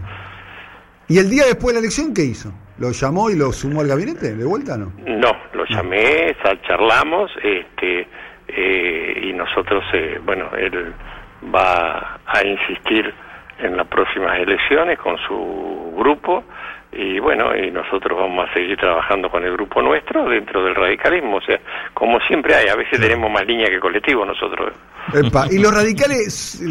¿Y 1.07 1.19
el 1.19 1.29
día 1.29 1.45
después 1.45 1.67
de 1.67 1.73
la 1.73 1.79
elección 1.79 2.13
qué 2.13 2.23
hizo? 2.23 2.51
¿Lo 2.79 2.91
llamó 2.91 3.29
y 3.29 3.37
lo 3.37 3.51
sumó 3.51 3.81
al 3.81 3.87
gabinete? 3.87 4.35
¿De 4.35 4.45
vuelta 4.45 4.77
no? 4.77 4.91
No, 5.05 5.31
lo 5.53 5.65
llamé, 5.65 6.35
charlamos 6.67 7.31
este, 7.41 8.07
eh, 8.47 9.21
y 9.23 9.33
nosotros, 9.33 9.83
eh, 9.93 10.19
bueno, 10.23 10.49
él 10.57 10.93
va 11.53 12.19
a 12.25 12.45
insistir 12.45 13.13
en 13.59 13.77
las 13.77 13.87
próximas 13.87 14.37
elecciones 14.39 14.99
con 14.99 15.17
su 15.27 15.93
grupo 15.97 16.43
y 16.91 17.19
bueno, 17.19 17.55
y 17.55 17.69
nosotros 17.69 18.17
vamos 18.17 18.49
a 18.49 18.53
seguir 18.53 18.77
trabajando 18.77 19.29
con 19.29 19.43
el 19.43 19.53
grupo 19.53 19.81
nuestro 19.81 20.27
dentro 20.29 20.63
del 20.63 20.75
radicalismo, 20.75 21.37
o 21.37 21.41
sea, 21.41 21.59
como 21.93 22.19
siempre 22.21 22.55
hay, 22.55 22.69
a 22.69 22.75
veces 22.75 22.99
tenemos 22.99 23.29
más 23.31 23.45
línea 23.45 23.67
que 23.69 23.79
colectivo 23.79 24.25
nosotros. 24.25 24.73
¿Y 25.51 25.59
los 25.59 25.73
radicales 25.73 26.61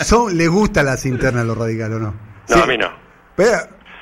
son, 0.00 0.36
les 0.36 0.48
gustan 0.48 0.86
las 0.86 1.04
internas 1.06 1.44
los 1.44 1.58
radicales 1.58 1.96
o 1.96 2.00
no? 2.00 2.14
No, 2.48 2.62
a 2.62 2.66
mí 2.66 2.78
no. 2.78 2.90
Pero, 3.36 3.52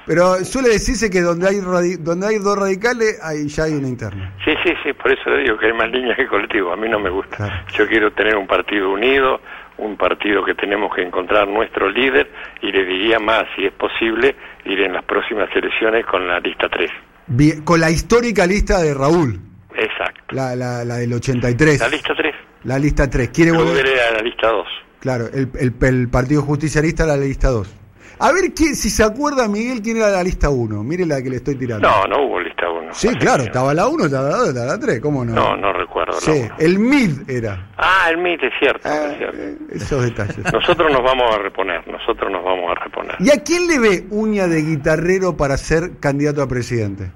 pero 0.06 0.36
suele 0.44 0.68
decirse 0.68 1.10
que 1.10 1.20
donde 1.20 1.48
hay 1.48 1.96
donde 1.98 2.26
hay 2.26 2.38
dos 2.38 2.58
radicales, 2.58 3.18
ahí 3.22 3.48
ya 3.48 3.64
hay 3.64 3.74
una 3.74 3.88
interna. 3.88 4.32
Sí, 4.44 4.52
sí, 4.64 4.72
sí, 4.84 4.92
por 4.92 5.12
eso 5.12 5.30
le 5.30 5.44
digo 5.44 5.58
que 5.58 5.66
hay 5.66 5.72
más 5.72 5.90
línea 5.90 6.14
que 6.14 6.26
colectivo, 6.26 6.72
a 6.72 6.76
mí 6.76 6.88
no 6.88 6.98
me 6.98 7.10
gusta. 7.10 7.64
Yo 7.74 7.86
quiero 7.86 8.12
tener 8.12 8.36
un 8.36 8.46
partido 8.46 8.90
unido, 8.90 9.40
un 9.78 9.96
partido 9.96 10.44
que 10.44 10.54
tenemos 10.54 10.94
que 10.94 11.02
encontrar 11.02 11.48
nuestro 11.48 11.88
líder 11.90 12.30
y 12.62 12.72
le 12.72 12.84
diría 12.84 13.18
más, 13.18 13.44
si 13.54 13.66
es 13.66 13.72
posible, 13.72 14.34
ir 14.64 14.80
en 14.80 14.92
las 14.92 15.04
próximas 15.04 15.48
elecciones 15.54 16.04
con 16.06 16.26
la 16.26 16.40
lista 16.40 16.68
3. 16.68 16.90
Bien, 17.28 17.62
con 17.64 17.80
la 17.80 17.90
histórica 17.90 18.46
lista 18.46 18.80
de 18.80 18.94
Raúl. 18.94 19.40
Exacto. 19.74 20.34
La, 20.34 20.56
la, 20.56 20.84
la 20.84 20.96
del 20.96 21.12
83. 21.12 21.80
La 21.80 21.88
lista 21.88 22.14
3. 22.14 22.34
La 22.64 22.78
lista 22.78 23.10
3. 23.10 23.28
¿Quiere 23.30 23.52
volver 23.52 23.86
a 24.00 24.12
la 24.12 24.22
lista 24.22 24.48
2? 24.48 24.66
Claro, 25.00 25.26
el, 25.32 25.50
el, 25.58 25.74
el 25.80 26.08
Partido 26.08 26.42
Justicialista 26.42 27.04
a 27.04 27.08
la 27.08 27.16
lista 27.16 27.48
2. 27.48 27.76
A 28.18 28.32
ver 28.32 28.54
quién, 28.54 28.74
si 28.74 28.88
se 28.88 29.04
acuerda, 29.04 29.46
Miguel, 29.46 29.82
quién 29.82 29.98
era 29.98 30.08
la 30.08 30.22
lista 30.22 30.48
1. 30.48 30.82
Mire 30.82 31.04
la 31.04 31.22
que 31.22 31.28
le 31.28 31.36
estoy 31.36 31.56
tirando. 31.56 31.86
No, 31.86 32.04
no 32.06 32.22
hubo 32.22 32.40
1. 32.86 32.94
Sí, 32.94 33.08
claro, 33.16 33.44
estaba 33.44 33.74
la 33.74 33.86
1, 33.88 34.06
estaba 34.06 34.28
la 34.28 34.36
2, 34.36 34.48
estaba 34.48 34.66
la 34.66 34.78
3, 34.78 35.00
¿cómo 35.00 35.24
no? 35.24 35.34
No, 35.34 35.56
no 35.56 35.72
recuerdo. 35.72 36.14
Sí, 36.14 36.48
el 36.58 36.78
MID 36.78 37.28
era. 37.28 37.68
Ah, 37.76 38.08
el 38.10 38.18
MID, 38.18 38.44
es 38.44 38.52
cierto, 38.58 38.88
es 38.88 38.94
ah, 38.94 39.14
cierto. 39.16 39.38
Eh, 39.38 39.56
esos 39.72 40.04
detalles. 40.04 40.52
Nosotros 40.52 40.92
nos 40.92 41.02
vamos 41.02 41.34
a 41.34 41.38
reponer, 41.38 41.86
nosotros 41.88 42.30
nos 42.30 42.44
vamos 42.44 42.70
a 42.70 42.84
reponer. 42.84 43.16
¿Y 43.18 43.30
a 43.30 43.42
quién 43.42 43.66
le 43.66 43.78
ve 43.78 44.04
uña 44.10 44.46
de 44.46 44.62
guitarrero 44.62 45.36
para 45.36 45.56
ser 45.56 45.98
candidato 46.00 46.42
a 46.42 46.48
presidente? 46.48 47.10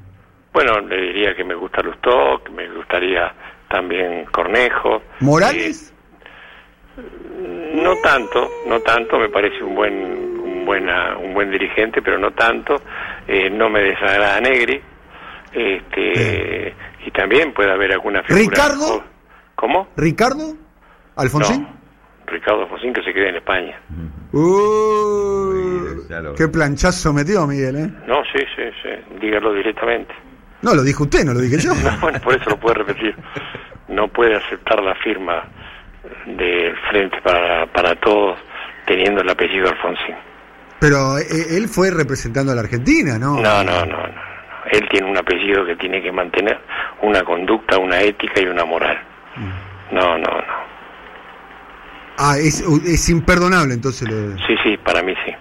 Bueno, 0.52 0.80
le 0.80 1.00
diría 1.00 1.34
que 1.34 1.44
me 1.44 1.54
gusta 1.54 1.80
Lustó, 1.82 2.42
que 2.44 2.50
me 2.50 2.68
gustaría 2.70 3.32
también 3.68 4.26
Cornejo. 4.26 5.02
¿Morales? 5.20 5.94
Eh, 6.98 7.80
no 7.82 7.96
tanto, 7.96 8.48
no 8.66 8.80
tanto, 8.80 9.18
me 9.18 9.28
parece 9.28 9.62
un 9.62 9.74
buen 9.74 10.64
buena, 10.64 11.16
un 11.16 11.34
buen 11.34 11.50
dirigente, 11.50 12.02
pero 12.02 12.18
no 12.18 12.32
tanto. 12.32 12.76
Eh, 13.26 13.50
no 13.50 13.68
me 13.68 13.80
desagrada 13.80 14.40
Negri. 14.40 14.80
Este, 15.52 16.74
Y 17.06 17.10
también 17.10 17.52
puede 17.52 17.72
haber 17.72 17.92
alguna 17.92 18.22
figura. 18.22 18.44
¿Ricardo? 18.44 19.04
¿Cómo? 19.54 19.88
¿Ricardo? 19.96 20.56
¿Alfonsín? 21.16 21.66
Ricardo 22.26 22.62
Alfonsín 22.62 22.92
que 22.92 23.02
se 23.02 23.12
quede 23.12 23.30
en 23.30 23.36
España. 23.36 23.78
Uh, 24.32 26.34
qué 26.36 26.48
planchazo 26.48 27.12
metió 27.12 27.46
Miguel, 27.46 27.76
¿eh? 27.76 27.90
No, 28.06 28.22
sí, 28.32 28.38
sí, 28.56 28.62
sí. 28.82 29.16
Dígalo 29.20 29.52
directamente. 29.52 30.14
No, 30.62 30.74
lo 30.74 30.82
dijo 30.82 31.04
usted, 31.04 31.24
no 31.24 31.34
lo 31.34 31.40
dije 31.40 31.58
yo. 31.58 31.72
bueno, 32.00 32.20
por 32.20 32.34
eso 32.34 32.50
lo 32.50 32.56
puede 32.58 32.76
repetir. 32.76 33.14
No 33.88 34.08
puede 34.08 34.36
aceptar 34.36 34.82
la 34.82 34.94
firma 34.96 35.44
del 36.26 36.76
Frente 36.90 37.20
para, 37.22 37.66
para 37.66 37.94
Todos 37.96 38.38
teniendo 38.86 39.20
el 39.20 39.28
apellido 39.28 39.68
Alfonsín. 39.68 40.14
Pero 40.80 41.18
eh, 41.18 41.56
él 41.56 41.68
fue 41.68 41.90
representando 41.90 42.52
a 42.52 42.54
la 42.54 42.62
Argentina, 42.62 43.18
¿no? 43.18 43.40
No, 43.40 43.64
no, 43.64 43.84
no, 43.84 44.06
no. 44.06 44.29
Él 44.70 44.88
tiene 44.88 45.10
un 45.10 45.16
apellido 45.16 45.64
que 45.64 45.76
tiene 45.76 46.02
que 46.02 46.12
mantener 46.12 46.58
una 47.02 47.22
conducta, 47.22 47.78
una 47.78 48.00
ética 48.00 48.40
y 48.40 48.46
una 48.46 48.64
moral. 48.64 48.98
Mm. 49.36 49.94
No, 49.94 50.18
no, 50.18 50.30
no. 50.32 50.70
Ah, 52.18 52.36
es, 52.38 52.60
es 52.60 53.08
imperdonable 53.08 53.74
entonces. 53.74 54.08
Sí, 54.46 54.54
sí, 54.62 54.76
para 54.76 55.02
mí 55.02 55.14
sí. 55.24 55.34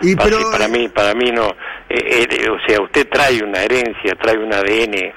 Y 0.00 0.16
para, 0.16 0.30
pero... 0.30 0.50
para 0.50 0.68
mí, 0.68 0.88
para 0.88 1.14
mí 1.14 1.30
no. 1.30 1.48
Eh, 1.88 2.26
eh, 2.28 2.50
o 2.50 2.58
sea, 2.66 2.80
usted 2.82 3.08
trae 3.08 3.42
una 3.42 3.62
herencia, 3.62 4.14
trae 4.20 4.36
un 4.36 4.52
ADN, 4.52 5.12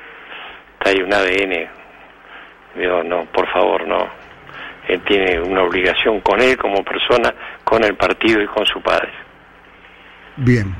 trae 0.78 1.04
un 1.04 1.13
ADN. 1.13 1.70
Digo, 2.75 3.04
no, 3.04 3.25
por 3.25 3.51
favor, 3.51 3.88
no. 3.88 4.08
Él 4.88 5.01
tiene 5.01 5.39
una 5.39 5.63
obligación 5.63 6.22
con 6.22 6.42
él 6.42 6.58
como 6.58 6.84
persona, 6.84 7.34
con 7.63 7.84
el 7.84 7.96
partido 7.96 8.42
y 8.42 8.48
con 8.48 8.66
su 8.66 8.82
padre. 8.82 9.12
Bien. 10.38 10.74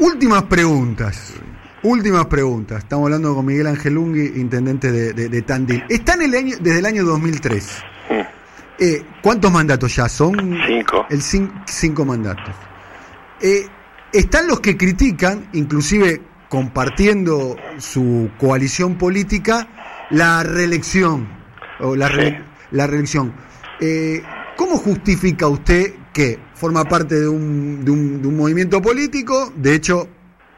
Últimas 0.00 0.44
preguntas. 0.44 1.34
Últimas 1.82 2.26
preguntas. 2.26 2.78
Estamos 2.78 3.06
hablando 3.06 3.34
con 3.34 3.44
Miguel 3.44 3.66
Ángel 3.66 3.98
Ungui, 3.98 4.32
intendente 4.36 4.90
de, 4.90 5.42
Tandil. 5.42 5.84
Está 5.88 6.14
en 6.14 6.22
el 6.22 6.34
año, 6.34 6.56
desde 6.60 6.78
el 6.78 6.86
año 6.86 7.04
2003. 7.04 7.82
Mm. 8.10 8.12
Eh, 8.78 9.02
¿Cuántos 9.22 9.52
mandatos 9.52 9.94
ya 9.94 10.08
son? 10.08 10.58
Cinco. 10.66 11.06
El 11.10 11.22
cinco 11.22 12.04
mandatos. 12.04 12.54
Eh, 13.40 13.66
están 14.12 14.48
los 14.48 14.60
que 14.60 14.76
critican, 14.76 15.48
inclusive 15.52 16.22
compartiendo 16.48 17.56
su 17.78 18.30
coalición 18.38 18.96
política, 18.96 19.68
la 20.10 20.42
reelección 20.42 21.28
o 21.80 21.94
la, 21.94 22.10
la 22.70 22.86
reelección. 22.86 23.34
Eh, 23.80 24.22
¿Cómo 24.56 24.76
justifica 24.76 25.48
usted 25.48 25.94
que 26.14 26.38
forma 26.54 26.84
parte 26.84 27.20
de 27.20 27.28
un, 27.28 27.84
de 27.84 27.90
un, 27.90 28.36
movimiento 28.36 28.80
político? 28.80 29.52
De 29.56 29.74
hecho, 29.74 30.08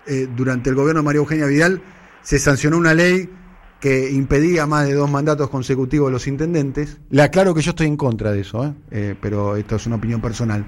eh, 0.06 0.28
durante 0.36 0.70
el 0.70 0.76
gobierno 0.76 1.00
de 1.00 1.04
María 1.04 1.18
Eugenia 1.18 1.46
Vidal 1.46 1.82
se 2.22 2.38
sancionó 2.38 2.76
una 2.76 2.94
ley 2.94 3.28
que 3.80 4.10
impedía 4.10 4.66
más 4.66 4.86
de 4.86 4.94
dos 4.94 5.10
mandatos 5.10 5.50
consecutivos 5.50 6.08
a 6.08 6.12
los 6.12 6.26
intendentes. 6.28 6.98
Le 7.10 7.22
aclaro 7.22 7.54
que 7.54 7.62
yo 7.62 7.70
estoy 7.70 7.88
en 7.88 7.96
contra 7.96 8.30
de 8.32 8.40
eso, 8.40 8.64
¿eh? 8.64 8.74
Eh, 8.90 9.14
pero 9.20 9.56
esto 9.56 9.76
es 9.76 9.86
una 9.86 9.96
opinión 9.96 10.20
personal. 10.20 10.64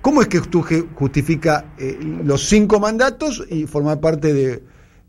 ¿Cómo 0.00 0.20
es 0.20 0.28
que 0.28 0.38
usted 0.38 0.86
justifica 0.94 1.66
los 2.24 2.48
cinco 2.48 2.80
mandatos 2.80 3.44
y 3.48 3.66
formar 3.66 4.00
parte 4.00 4.34
de, 4.34 4.62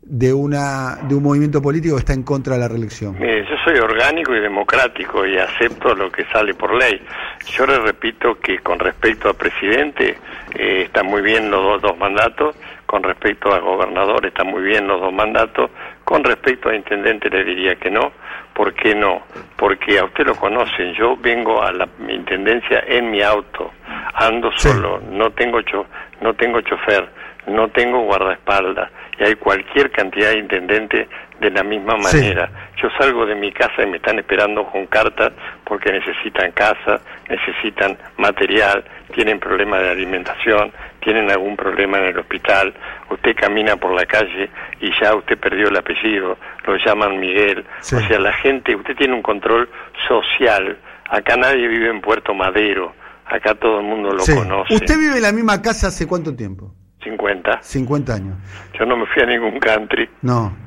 de, 0.06 0.32
una, 0.32 0.96
de 1.08 1.14
un 1.14 1.22
movimiento 1.22 1.62
político 1.62 1.96
que 1.96 2.00
está 2.00 2.12
en 2.12 2.22
contra 2.22 2.54
de 2.54 2.60
la 2.60 2.68
reelección? 2.68 3.16
Mire, 3.18 3.44
yo 3.44 3.56
soy 3.64 3.78
orgánico 3.78 4.34
y 4.34 4.40
democrático 4.40 5.26
y 5.26 5.38
acepto 5.38 5.94
lo 5.94 6.10
que 6.10 6.24
sale 6.26 6.54
por 6.54 6.74
ley. 6.74 7.00
Yo 7.46 7.66
le 7.66 7.78
repito 7.78 8.38
que 8.40 8.58
con 8.58 8.78
respecto 8.78 9.28
al 9.28 9.34
presidente 9.34 10.18
están 10.54 11.06
muy 11.06 11.22
bien 11.22 11.50
los 11.50 11.62
dos, 11.62 11.82
dos 11.82 11.98
mandatos, 11.98 12.54
con 12.86 13.02
respecto 13.02 13.52
al 13.52 13.62
gobernador 13.62 14.26
están 14.26 14.48
muy 14.48 14.62
bien 14.62 14.86
los 14.86 15.00
dos 15.00 15.12
mandatos, 15.12 15.70
con 16.04 16.22
respecto 16.22 16.68
a 16.68 16.76
intendente 16.76 17.30
le 17.30 17.44
diría 17.44 17.74
que 17.76 17.90
no. 17.90 18.12
¿Por 18.54 18.72
qué 18.74 18.94
no? 18.94 19.22
Porque 19.56 19.98
a 19.98 20.04
usted 20.04 20.26
lo 20.26 20.36
conocen. 20.36 20.94
Yo 20.94 21.16
vengo 21.16 21.60
a 21.60 21.72
la 21.72 21.88
intendencia 22.08 22.84
en 22.86 23.10
mi 23.10 23.20
auto, 23.20 23.72
ando 24.14 24.52
solo, 24.56 25.00
no 25.10 25.30
tengo 25.32 25.60
cho 25.62 25.86
no 26.20 26.34
tengo 26.34 26.60
chofer, 26.60 27.08
no 27.48 27.68
tengo 27.68 28.02
guardaespaldas 28.02 28.90
y 29.18 29.24
hay 29.24 29.34
cualquier 29.36 29.90
cantidad 29.90 30.30
de 30.30 30.38
intendentes 30.38 31.08
de 31.40 31.50
la 31.50 31.62
misma 31.62 31.96
manera. 31.96 32.50
Yo 32.80 32.88
salgo 32.98 33.26
de 33.26 33.34
mi 33.34 33.52
casa 33.52 33.82
y 33.82 33.86
me 33.86 33.96
están 33.96 34.18
esperando 34.18 34.64
con 34.66 34.86
cartas 34.86 35.32
porque 35.64 35.92
necesitan 35.92 36.52
casa, 36.52 37.00
necesitan 37.28 37.96
material, 38.16 38.84
tienen 39.12 39.38
problemas 39.38 39.80
de 39.80 39.90
alimentación, 39.90 40.72
tienen 41.00 41.30
algún 41.30 41.56
problema 41.56 41.98
en 41.98 42.04
el 42.06 42.18
hospital, 42.18 42.74
usted 43.10 43.34
camina 43.36 43.76
por 43.76 43.94
la 43.94 44.06
calle 44.06 44.50
y 44.80 44.90
ya 45.00 45.14
usted 45.14 45.38
perdió 45.38 45.68
el 45.68 45.76
apellido, 45.76 46.38
lo 46.66 46.76
llaman 46.76 47.18
Miguel, 47.20 47.64
o 47.80 47.82
sea, 47.82 48.18
la 48.18 48.32
gente, 48.34 48.74
usted 48.74 48.96
tiene 48.96 49.14
un 49.14 49.22
control 49.22 49.68
social, 50.08 50.78
acá 51.08 51.36
nadie 51.36 51.68
vive 51.68 51.90
en 51.90 52.00
Puerto 52.00 52.34
Madero, 52.34 52.94
acá 53.26 53.54
todo 53.54 53.80
el 53.80 53.86
mundo 53.86 54.10
lo 54.12 54.24
conoce. 54.24 54.74
¿Usted 54.74 54.98
vive 54.98 55.16
en 55.16 55.22
la 55.22 55.32
misma 55.32 55.60
casa 55.60 55.88
hace 55.88 56.06
cuánto 56.06 56.34
tiempo? 56.34 56.73
50. 57.04 57.62
50 57.62 58.14
años. 58.14 58.36
Yo 58.78 58.84
no 58.86 58.96
me 58.96 59.06
fui 59.06 59.22
a 59.22 59.26
ningún 59.26 59.58
country. 59.60 60.08
No. 60.22 60.64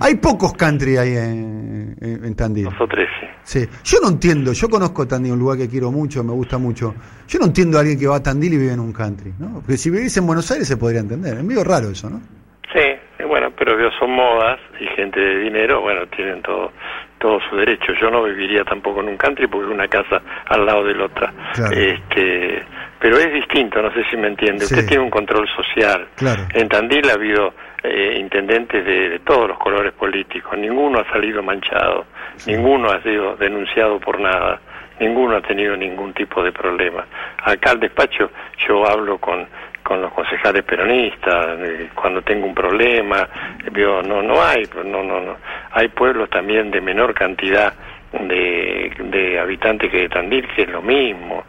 Hay 0.00 0.14
pocos 0.16 0.54
country 0.54 0.96
ahí 0.96 1.16
en, 1.16 1.96
en, 2.00 2.36
Tandil. 2.36 2.64
Nosotros 2.64 3.04
sí. 3.20 3.26
sí. 3.42 3.68
Yo 3.84 3.98
no 4.00 4.10
entiendo, 4.10 4.52
yo 4.52 4.68
conozco 4.68 5.06
Tandil, 5.06 5.32
un 5.32 5.38
lugar 5.40 5.58
que 5.58 5.68
quiero 5.68 5.90
mucho, 5.90 6.22
me 6.22 6.32
gusta 6.32 6.56
mucho. 6.56 6.94
Yo 7.26 7.38
no 7.40 7.46
entiendo 7.46 7.76
a 7.76 7.80
alguien 7.80 7.98
que 7.98 8.06
va 8.06 8.16
a 8.16 8.22
Tandil 8.22 8.54
y 8.54 8.58
vive 8.58 8.72
en 8.72 8.80
un 8.80 8.92
country, 8.92 9.34
¿no? 9.38 9.60
Porque 9.60 9.76
si 9.76 9.90
vivís 9.90 10.16
en 10.16 10.26
Buenos 10.26 10.50
Aires 10.52 10.68
se 10.68 10.76
podría 10.76 11.00
entender. 11.00 11.36
Es 11.36 11.44
medio 11.44 11.64
raro 11.64 11.90
eso, 11.90 12.08
¿no? 12.08 12.20
Sí, 12.72 13.24
bueno, 13.24 13.50
pero 13.58 13.90
son 13.98 14.12
modas 14.12 14.58
y 14.80 14.86
gente 14.94 15.18
de 15.18 15.38
dinero, 15.40 15.80
bueno, 15.80 16.06
tienen 16.08 16.42
todo 16.42 16.70
todo 17.18 17.40
su 17.48 17.56
derecho. 17.56 17.92
Yo 18.00 18.10
no 18.10 18.24
viviría 18.24 18.64
tampoco 18.64 19.00
en 19.00 19.08
un 19.08 19.16
country 19.16 19.46
porque 19.46 19.66
es 19.66 19.74
una 19.74 19.88
casa 19.88 20.22
al 20.46 20.66
lado 20.66 20.84
de 20.84 20.94
la 20.94 21.04
otra. 21.06 21.32
Este, 21.72 22.62
pero 22.98 23.18
es 23.18 23.32
distinto, 23.32 23.82
no 23.82 23.92
sé 23.92 24.04
si 24.10 24.16
me 24.16 24.28
entiende. 24.28 24.64
Usted 24.64 24.86
tiene 24.86 25.04
un 25.04 25.10
control 25.10 25.48
social. 25.48 26.08
En 26.54 26.68
Tandil 26.68 27.08
ha 27.10 27.14
habido 27.14 27.52
eh, 27.82 28.16
intendentes 28.18 28.84
de, 28.84 29.20
todos 29.20 29.48
los 29.48 29.58
colores 29.58 29.92
políticos. 29.92 30.56
Ninguno 30.58 31.00
ha 31.00 31.12
salido 31.12 31.42
manchado, 31.42 32.06
ninguno 32.46 32.90
ha 32.90 33.02
sido 33.02 33.36
denunciado 33.36 34.00
por 34.00 34.18
nada, 34.18 34.60
ninguno 34.98 35.36
ha 35.36 35.42
tenido 35.42 35.76
ningún 35.76 36.12
tipo 36.14 36.42
de 36.42 36.52
problema. 36.52 37.06
Acá 37.44 37.72
al 37.72 37.80
despacho 37.80 38.30
yo 38.66 38.86
hablo 38.86 39.18
con 39.18 39.46
con 39.86 40.02
los 40.02 40.12
concejales 40.12 40.64
peronistas, 40.64 41.60
eh, 41.60 41.90
cuando 41.94 42.20
tengo 42.20 42.44
un 42.44 42.54
problema, 42.56 43.28
veo, 43.70 44.02
no 44.02 44.20
no 44.20 44.42
hay, 44.42 44.64
no 44.84 45.04
no 45.04 45.20
no, 45.20 45.36
hay 45.70 45.86
pueblos 45.88 46.28
también 46.28 46.72
de 46.72 46.80
menor 46.80 47.14
cantidad 47.14 47.72
de, 48.12 48.92
de 48.98 49.38
habitantes 49.38 49.88
que 49.88 49.98
de 49.98 50.08
Tandil 50.08 50.48
que 50.48 50.62
es 50.62 50.68
lo 50.68 50.82
mismo. 50.82 51.44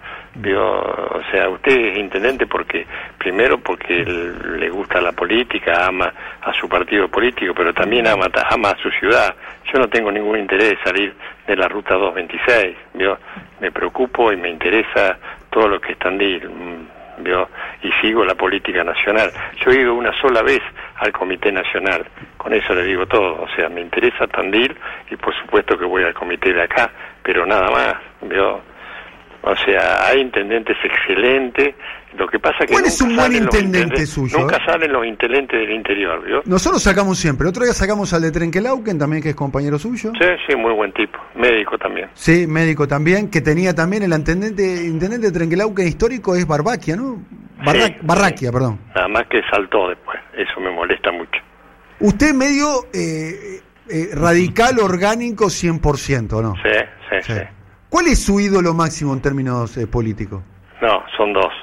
O 0.56 1.22
sea, 1.32 1.50
usted 1.50 1.72
es 1.72 1.98
intendente 1.98 2.46
porque, 2.48 2.86
primero 3.18 3.58
porque 3.60 4.04
le 4.04 4.70
gusta 4.70 5.02
la 5.02 5.12
política, 5.12 5.86
ama 5.86 6.14
a 6.42 6.54
su 6.54 6.70
partido 6.70 7.08
político, 7.08 7.54
pero 7.56 7.74
también 7.74 8.08
ama, 8.08 8.28
ama 8.50 8.70
a 8.70 8.78
su 8.78 8.90
ciudad. 8.92 9.36
Yo 9.72 9.80
no 9.80 9.88
tengo 9.88 10.12
ningún 10.12 10.38
interés 10.38 10.70
de 10.70 10.84
salir 10.84 11.14
de 11.48 11.56
la 11.56 11.68
ruta 11.68 11.96
226, 11.96 12.78
¿vio? 12.94 13.18
me 13.60 13.72
preocupo 13.72 14.32
y 14.32 14.38
me 14.38 14.50
interesa 14.50 15.18
todo 15.50 15.68
lo 15.68 15.82
que 15.82 15.94
es 15.94 15.98
Tandil 15.98 16.48
y 17.84 17.92
sigo 18.02 18.24
la 18.24 18.36
política 18.36 18.84
nacional. 18.84 19.32
Yo 19.64 19.72
he 19.72 19.82
ido 19.82 19.96
una 19.96 20.14
sola 20.22 20.42
vez 20.42 20.62
al 20.98 21.12
Comité 21.12 21.52
Nacional, 21.52 22.06
con 22.38 22.54
eso 22.54 22.74
le 22.74 22.84
digo 22.84 23.06
todo, 23.06 23.42
o 23.42 23.48
sea, 23.56 23.70
me 23.70 23.82
interesa 23.82 24.28
Tandil 24.28 24.76
y 25.10 25.16
por 25.16 25.36
supuesto 25.36 25.78
que 25.78 25.86
voy 25.86 26.04
al 26.04 26.14
comité 26.14 26.54
de 26.54 26.64
acá, 26.64 26.90
pero 27.24 27.46
nada 27.46 27.70
más, 27.70 27.96
¿vio? 28.22 28.62
O 29.48 29.56
sea, 29.56 30.08
hay 30.08 30.20
intendentes 30.20 30.76
excelentes. 30.84 31.74
Lo 32.18 32.28
que 32.28 32.38
pasa 32.38 32.66
que 32.66 32.74
¿Cuál 32.74 32.86
es 32.86 33.00
un 33.02 33.16
buen 33.16 33.34
intendente 33.34 34.06
suyo? 34.06 34.40
Nunca 34.40 34.64
salen 34.66 34.92
los 34.92 35.06
intendentes 35.06 35.58
del 35.58 35.72
interior, 35.72 36.26
¿vio? 36.26 36.42
Nosotros 36.46 36.82
sacamos 36.84 37.18
siempre. 37.18 37.48
Otro 37.48 37.64
día 37.64 37.74
sacamos 37.74 38.12
al 38.14 38.24
de 38.24 38.32
Trenkelauken 38.32 38.98
también, 38.98 39.24
que 39.24 39.30
es 39.30 39.36
compañero 39.36 39.80
suyo. 39.80 40.12
Sí, 40.20 40.28
sí, 40.48 40.56
muy 40.56 40.74
buen 40.74 40.92
tipo. 40.92 41.18
Médico 41.36 41.78
también. 41.78 42.10
Sí, 42.14 42.46
médico 42.48 42.88
también, 42.88 43.30
que 43.30 43.40
tenía 43.42 43.74
también 43.74 44.04
el 44.04 44.12
intendente, 44.14 44.64
intendente 44.86 45.28
de 45.28 45.32
Trenkelauken 45.32 45.88
histórico 45.88 46.36
es 46.36 46.46
Barbaquia, 46.46 46.96
¿no? 46.96 47.24
Barraquia, 48.02 48.52
perdón. 48.52 48.80
Nada 48.96 49.08
más 49.08 49.28
que 49.28 49.42
saltó 49.50 49.90
después. 49.90 50.20
Eso 50.34 50.60
me 50.60 50.72
molesta 50.72 51.12
mucho. 51.12 51.40
Usted 52.00 52.34
medio 52.34 52.86
eh, 52.94 53.62
eh, 53.90 54.10
radical, 54.14 54.80
orgánico 54.80 55.46
100%, 55.46 56.42
¿no? 56.42 56.54
sí, 56.56 56.80
sí. 57.10 57.34
sí. 57.34 57.57
¿Cuál 57.90 58.08
es 58.08 58.24
su 58.24 58.40
ídolo 58.40 58.74
máximo 58.74 59.14
en 59.14 59.22
términos 59.22 59.78
eh, 59.78 59.88
políticos? 59.88 60.44
No, 60.82 61.04
son 61.16 61.34
dos. 61.34 61.54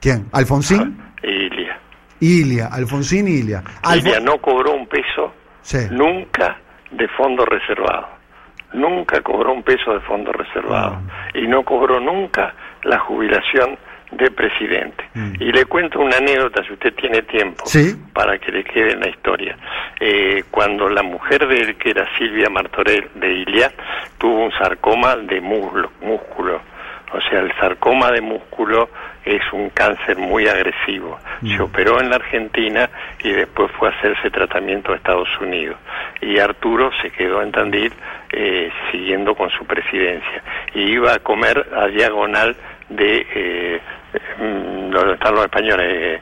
¿Quién? 0.00 0.28
¿Alfonsín? 0.32 0.98
Ilia. 1.22 1.78
Ilia, 2.20 2.66
Alfonsín 2.66 3.28
y 3.28 3.38
Ilia. 3.38 3.62
Ilia 3.94 4.20
no 4.20 4.38
cobró 4.38 4.72
un 4.72 4.86
peso 4.86 5.32
nunca 5.90 6.58
de 6.90 7.08
fondo 7.08 7.44
reservado. 7.44 8.08
Nunca 8.72 9.20
cobró 9.22 9.52
un 9.52 9.62
peso 9.62 9.92
de 9.92 10.00
fondo 10.00 10.32
reservado. 10.32 11.00
Ah. 11.08 11.28
Y 11.34 11.46
no 11.46 11.64
cobró 11.64 12.00
nunca 12.00 12.54
la 12.84 12.98
jubilación 13.00 13.76
de 14.12 14.30
presidente. 14.30 15.04
Mm. 15.14 15.34
Y 15.40 15.52
le 15.52 15.64
cuento 15.66 16.00
una 16.00 16.16
anécdota, 16.16 16.62
si 16.64 16.72
usted 16.72 16.94
tiene 16.94 17.22
tiempo, 17.22 17.64
para 18.12 18.38
que 18.38 18.52
le 18.52 18.64
quede 18.64 18.92
en 18.92 19.00
la 19.00 19.08
historia. 19.08 19.56
Eh, 19.98 20.44
cuando 20.50 20.88
la 20.88 21.02
mujer 21.02 21.46
de 21.46 21.60
él, 21.60 21.76
que 21.76 21.90
era 21.90 22.06
Silvia 22.18 22.50
Martorell 22.50 23.08
de 23.14 23.32
Ilia, 23.32 23.72
tuvo 24.18 24.44
un 24.44 24.52
sarcoma 24.52 25.16
de 25.16 25.40
muslo, 25.40 25.90
músculo. 26.00 26.60
O 27.12 27.20
sea, 27.22 27.40
el 27.40 27.52
sarcoma 27.56 28.12
de 28.12 28.20
músculo 28.20 28.88
es 29.24 29.42
un 29.52 29.70
cáncer 29.70 30.16
muy 30.16 30.46
agresivo. 30.46 31.18
Se 31.40 31.58
mm. 31.58 31.62
operó 31.62 32.00
en 32.00 32.10
la 32.10 32.16
Argentina 32.16 32.88
y 33.22 33.30
después 33.30 33.70
fue 33.72 33.88
a 33.88 33.92
hacerse 33.92 34.30
tratamiento 34.30 34.92
a 34.92 34.96
Estados 34.96 35.28
Unidos. 35.40 35.76
Y 36.20 36.38
Arturo 36.38 36.90
se 37.02 37.10
quedó 37.10 37.42
en 37.42 37.50
Tandil 37.52 37.92
eh, 38.32 38.70
siguiendo 38.90 39.34
con 39.34 39.50
su 39.50 39.64
presidencia. 39.64 40.42
Y 40.74 40.82
iba 40.82 41.14
a 41.14 41.18
comer 41.18 41.66
a 41.76 41.86
diagonal 41.88 42.56
de 42.88 43.26
eh, 43.34 43.80
donde 44.38 45.14
están 45.14 45.34
los 45.34 45.44
españoles, 45.44 45.86
eh, 45.88 46.20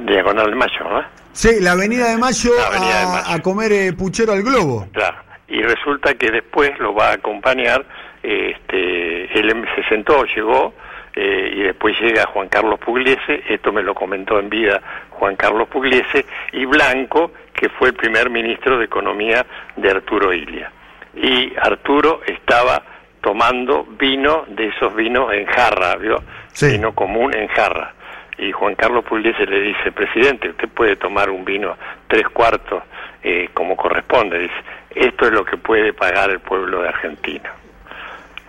Diagonal 0.00 0.50
de 0.50 0.56
Mayo, 0.56 0.84
¿no? 0.90 1.04
Sí, 1.32 1.60
la 1.60 1.72
Avenida 1.72 2.10
de 2.10 2.18
Mayo, 2.18 2.50
a, 2.60 3.38
comer 3.40 3.72
eh, 3.72 3.92
puchero 3.94 4.32
al 4.32 4.42
globo. 4.42 4.86
Claro, 4.92 5.16
y 5.48 5.62
resulta 5.62 6.14
que 6.14 6.30
después 6.30 6.78
lo 6.78 6.94
va 6.94 7.10
a 7.10 7.12
acompañar, 7.14 7.84
este, 8.22 9.38
él 9.38 9.66
se 9.74 9.82
sentó, 9.88 10.24
llegó, 10.24 10.74
eh, 11.14 11.52
y 11.54 11.60
después 11.62 11.98
llega 12.00 12.26
Juan 12.26 12.48
Carlos 12.48 12.78
Pugliese, 12.80 13.42
esto 13.48 13.72
me 13.72 13.82
lo 13.82 13.94
comentó 13.94 14.38
en 14.38 14.48
vida 14.48 14.80
Juan 15.10 15.36
Carlos 15.36 15.68
Pugliese, 15.68 16.26
y 16.52 16.64
Blanco, 16.64 17.32
que 17.54 17.68
fue 17.68 17.88
el 17.88 17.94
primer 17.94 18.30
ministro 18.30 18.78
de 18.78 18.86
Economía 18.86 19.46
de 19.76 19.90
Arturo 19.90 20.32
Ilia. 20.32 20.70
Y 21.14 21.52
Arturo 21.58 22.20
estaba 22.26 22.82
tomando 23.22 23.84
vino 23.98 24.44
de 24.48 24.66
esos 24.66 24.94
vinos 24.94 25.32
en 25.32 25.46
jarra, 25.46 25.96
¿vio? 25.96 26.22
Vino 26.60 26.92
común 26.92 27.34
en 27.34 27.48
jarra. 27.48 27.94
Y 28.36 28.50
Juan 28.50 28.74
Carlos 28.74 29.04
Pugliese 29.04 29.46
le 29.46 29.60
dice, 29.60 29.92
presidente, 29.92 30.50
usted 30.50 30.68
puede 30.68 30.96
tomar 30.96 31.30
un 31.30 31.44
vino 31.44 31.76
tres 32.08 32.28
cuartos 32.28 32.82
eh, 33.22 33.48
como 33.54 33.76
corresponde. 33.76 34.40
Dice, 34.40 34.54
esto 34.94 35.26
es 35.26 35.32
lo 35.32 35.44
que 35.44 35.56
puede 35.56 35.92
pagar 35.92 36.30
el 36.30 36.40
pueblo 36.40 36.82
de 36.82 36.88
Argentina. 36.88 37.52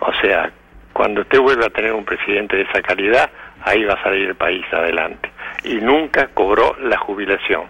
O 0.00 0.12
sea, 0.20 0.50
cuando 0.92 1.20
usted 1.22 1.38
vuelva 1.38 1.66
a 1.66 1.70
tener 1.70 1.92
un 1.92 2.04
presidente 2.04 2.56
de 2.56 2.62
esa 2.62 2.82
calidad, 2.82 3.30
ahí 3.62 3.84
va 3.84 3.94
a 3.94 4.02
salir 4.02 4.28
el 4.28 4.34
país 4.34 4.64
adelante. 4.72 5.30
Y 5.62 5.74
nunca 5.76 6.28
cobró 6.34 6.76
la 6.80 6.98
jubilación 6.98 7.62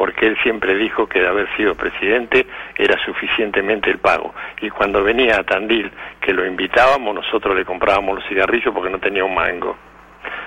porque 0.00 0.28
él 0.28 0.36
siempre 0.42 0.78
dijo 0.78 1.06
que 1.06 1.20
de 1.20 1.28
haber 1.28 1.46
sido 1.58 1.74
presidente 1.74 2.46
era 2.74 2.96
suficientemente 3.04 3.90
el 3.90 3.98
pago. 3.98 4.32
Y 4.62 4.70
cuando 4.70 5.04
venía 5.04 5.38
a 5.38 5.44
Tandil, 5.44 5.92
que 6.22 6.32
lo 6.32 6.46
invitábamos, 6.46 7.14
nosotros 7.14 7.54
le 7.54 7.66
comprábamos 7.66 8.14
los 8.14 8.24
cigarrillos 8.26 8.72
porque 8.72 8.88
no 8.88 8.98
tenía 8.98 9.26
un 9.26 9.34
mango. 9.34 9.76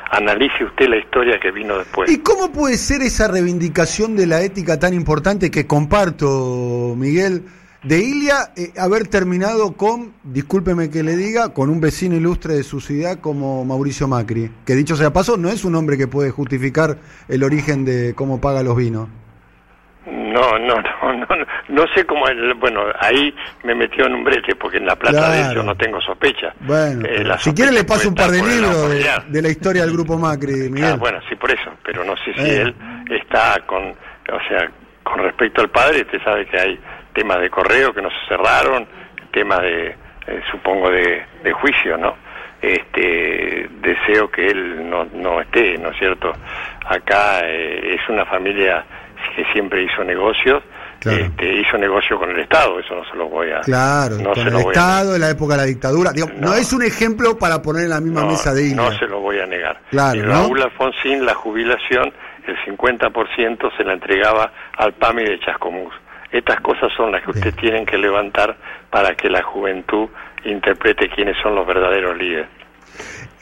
Analice 0.10 0.63
usted 0.63 0.88
la 0.88 0.98
historia 0.98 1.39
que 1.39 1.52
vino 1.52 1.78
después. 1.78 2.10
¿Y 2.10 2.24
cómo 2.24 2.52
puede 2.52 2.78
ser 2.78 3.04
esa 3.04 3.28
reivindicación 3.28 4.16
de 4.16 4.26
la 4.26 4.42
ética 4.42 4.80
tan 4.80 4.96
importante 4.96 5.52
que 5.52 5.68
comparto, 5.68 6.96
Miguel? 6.98 7.44
de 7.84 8.00
Ilia 8.00 8.54
eh, 8.56 8.72
haber 8.78 9.08
terminado 9.08 9.74
con, 9.74 10.13
discúlpeme 10.24 10.89
que 10.89 11.04
le 11.04 11.16
diga, 11.16 11.50
con 11.50 11.70
un 11.70 11.80
vecino 11.82 12.16
ilustre 12.16 12.56
de 12.56 12.63
su 12.63 12.80
ciudad 12.80 13.20
como 13.20 13.66
Mauricio 13.66 14.08
Macri, 14.08 14.50
que 14.66 14.74
dicho 14.74 14.96
sea 14.96 15.12
paso, 15.13 15.38
no 15.38 15.50
es 15.50 15.66
un 15.66 15.76
hombre 15.76 15.98
que 15.98 16.08
puede 16.08 16.32
justificar 16.32 16.98
el 17.28 17.44
origen 17.44 17.84
de 17.84 18.16
cómo 18.16 18.39
paga 18.39 18.63
los 18.63 18.78
vinos. 18.78 19.10
No, 20.34 20.58
no, 20.58 20.82
no, 20.82 21.13
no, 21.13 21.46
no 21.69 21.88
sé 21.93 22.06
cómo, 22.06 22.28
el, 22.28 22.56
bueno, 22.56 22.82
ahí 23.00 23.34
me 23.63 23.76
metió 23.76 24.08
en 24.08 24.15
un 24.15 24.24
brete 24.24 24.56
porque 24.56 24.78
en 24.78 24.88
la 24.88 24.96
plata 24.96 25.30
de 25.30 25.41
eso 25.41 25.62
no 25.62 25.76
tengo 25.76 26.02
sospecha. 26.02 26.52
Bueno, 26.62 27.08
eh, 27.08 27.24
si 27.38 27.54
quiere 27.54 27.72
le 27.72 27.84
paso 27.84 28.10
un 28.10 28.15
par 28.15 28.32
de 28.32 28.41
libros 28.41 28.89
de, 29.30 29.41
la 29.41 29.50
historia 29.50 29.84
del 29.84 29.93
grupo 29.93 30.17
Macri, 30.17 30.72
Miguel. 30.72 30.93
Ah, 30.93 30.96
bueno, 30.96 31.19
sí, 31.30 31.36
por 31.36 31.52
eso, 31.52 31.72
pero 31.84 32.04
no 32.04 32.15
sé 32.17 32.34
si 32.34 32.41
eh. 32.41 32.62
él 32.62 32.76
está 33.12 33.60
con, 33.67 33.84
o 33.84 34.48
sea, 34.48 34.67
con 35.04 35.19
respecto 35.19 35.62
al 35.62 35.69
padre, 35.69 36.02
usted 36.02 36.22
sabe 36.24 36.48
que 36.48 36.60
hay 36.60 36.80
temas 37.13 37.39
de 37.39 37.52
correo 37.52 37.93
que 37.93 38.02
no 38.02 38.10
se 38.10 38.28
cerraron, 38.28 38.88
temas 39.32 39.62
de, 39.62 39.89
eh, 39.89 40.41
supongo, 40.50 40.89
de, 40.89 41.24
de 41.43 41.54
juicio, 41.54 41.96
¿no? 41.96 42.15
Este, 42.60 43.69
deseo 43.82 44.32
que 44.32 44.48
él 44.48 44.89
no, 44.89 45.06
no 45.13 45.41
esté, 45.41 45.78
¿no 45.78 45.89
es 45.89 45.98
cierto? 46.00 46.32
Acá 46.88 47.41
es 47.46 48.00
una 48.08 48.26
familia 48.26 48.84
que 49.36 49.43
siempre 49.52 49.84
hizo 49.84 50.04
negocios, 50.04 50.63
este, 51.00 51.62
hizo 51.62 51.78
negocio 51.78 52.17
con 52.17 52.30
el 52.30 52.39
Estado, 52.39 52.80
eso 52.80 52.96
no 52.96 53.04
se 53.04 53.15
lo 53.15 53.28
voy 53.28 53.50
a... 53.52 53.60
Claro, 53.62 54.17
no 54.17 54.34
con 54.34 54.48
el 54.48 54.56
Estado, 54.56 55.15
en 55.15 55.22
la 55.22 55.30
época 55.30 55.56
de 55.56 55.60
la 55.60 55.65
dictadura. 55.65 56.12
no, 56.39 56.54
es 56.54 56.72
un 56.72 56.84
ejemplo 56.84 57.38
para 57.38 57.62
poner 57.62 57.84
en 57.84 57.89
la 57.89 58.00
misma 58.00 58.26
mesa 58.26 58.54
de 58.54 58.74
No 58.74 58.91
se 58.91 59.06
lo 59.08 59.19
voy 59.19 59.39
a 59.39 59.46
negar. 59.46 59.82
Claro, 59.89 60.17
y 60.17 60.22
Raúl 60.22 60.62
Alfonsín, 60.62 61.26
la 61.26 61.34
jubilación, 61.34 62.13
el 62.48 62.58
50% 62.58 63.78
se 63.78 63.84
la 63.84 63.93
entregaba 63.93 64.52
al 64.78 64.93
PAMI 64.93 65.24
de 65.24 65.39
Chascomús. 65.39 65.93
Estas 66.32 66.60
cosas 66.62 66.91
son 66.96 67.12
las 67.12 67.22
que 67.24 67.32
usted 67.32 67.54
tienen 67.56 67.86
que 67.86 67.98
levantar 67.98 68.56
para 68.89 69.13
que 69.15 69.30
la 69.30 69.43
juventud 69.43 70.10
interprete 70.46 71.10
quiénes 71.10 71.38
son 71.41 71.56
los 71.56 71.65
verdaderos 71.67 72.17
líderes. 72.17 72.48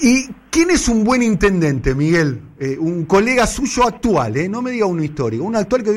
¿Y 0.04 0.28
quién 0.50 0.72
es 0.72 0.90
un 0.90 1.04
buen 1.04 1.22
intendente, 1.22 1.94
Miguel? 1.94 2.42
Eh, 2.60 2.76
un 2.80 3.06
colega 3.06 3.46
suyo 3.46 3.88
actual, 3.88 4.36
eh, 4.36 4.50
no 4.50 4.64
me 4.64 4.72
diga 4.72 4.88
uno 4.88 5.04
histórico, 5.04 5.44
un 5.44 5.56
actual 5.56 5.84
que 5.84 5.92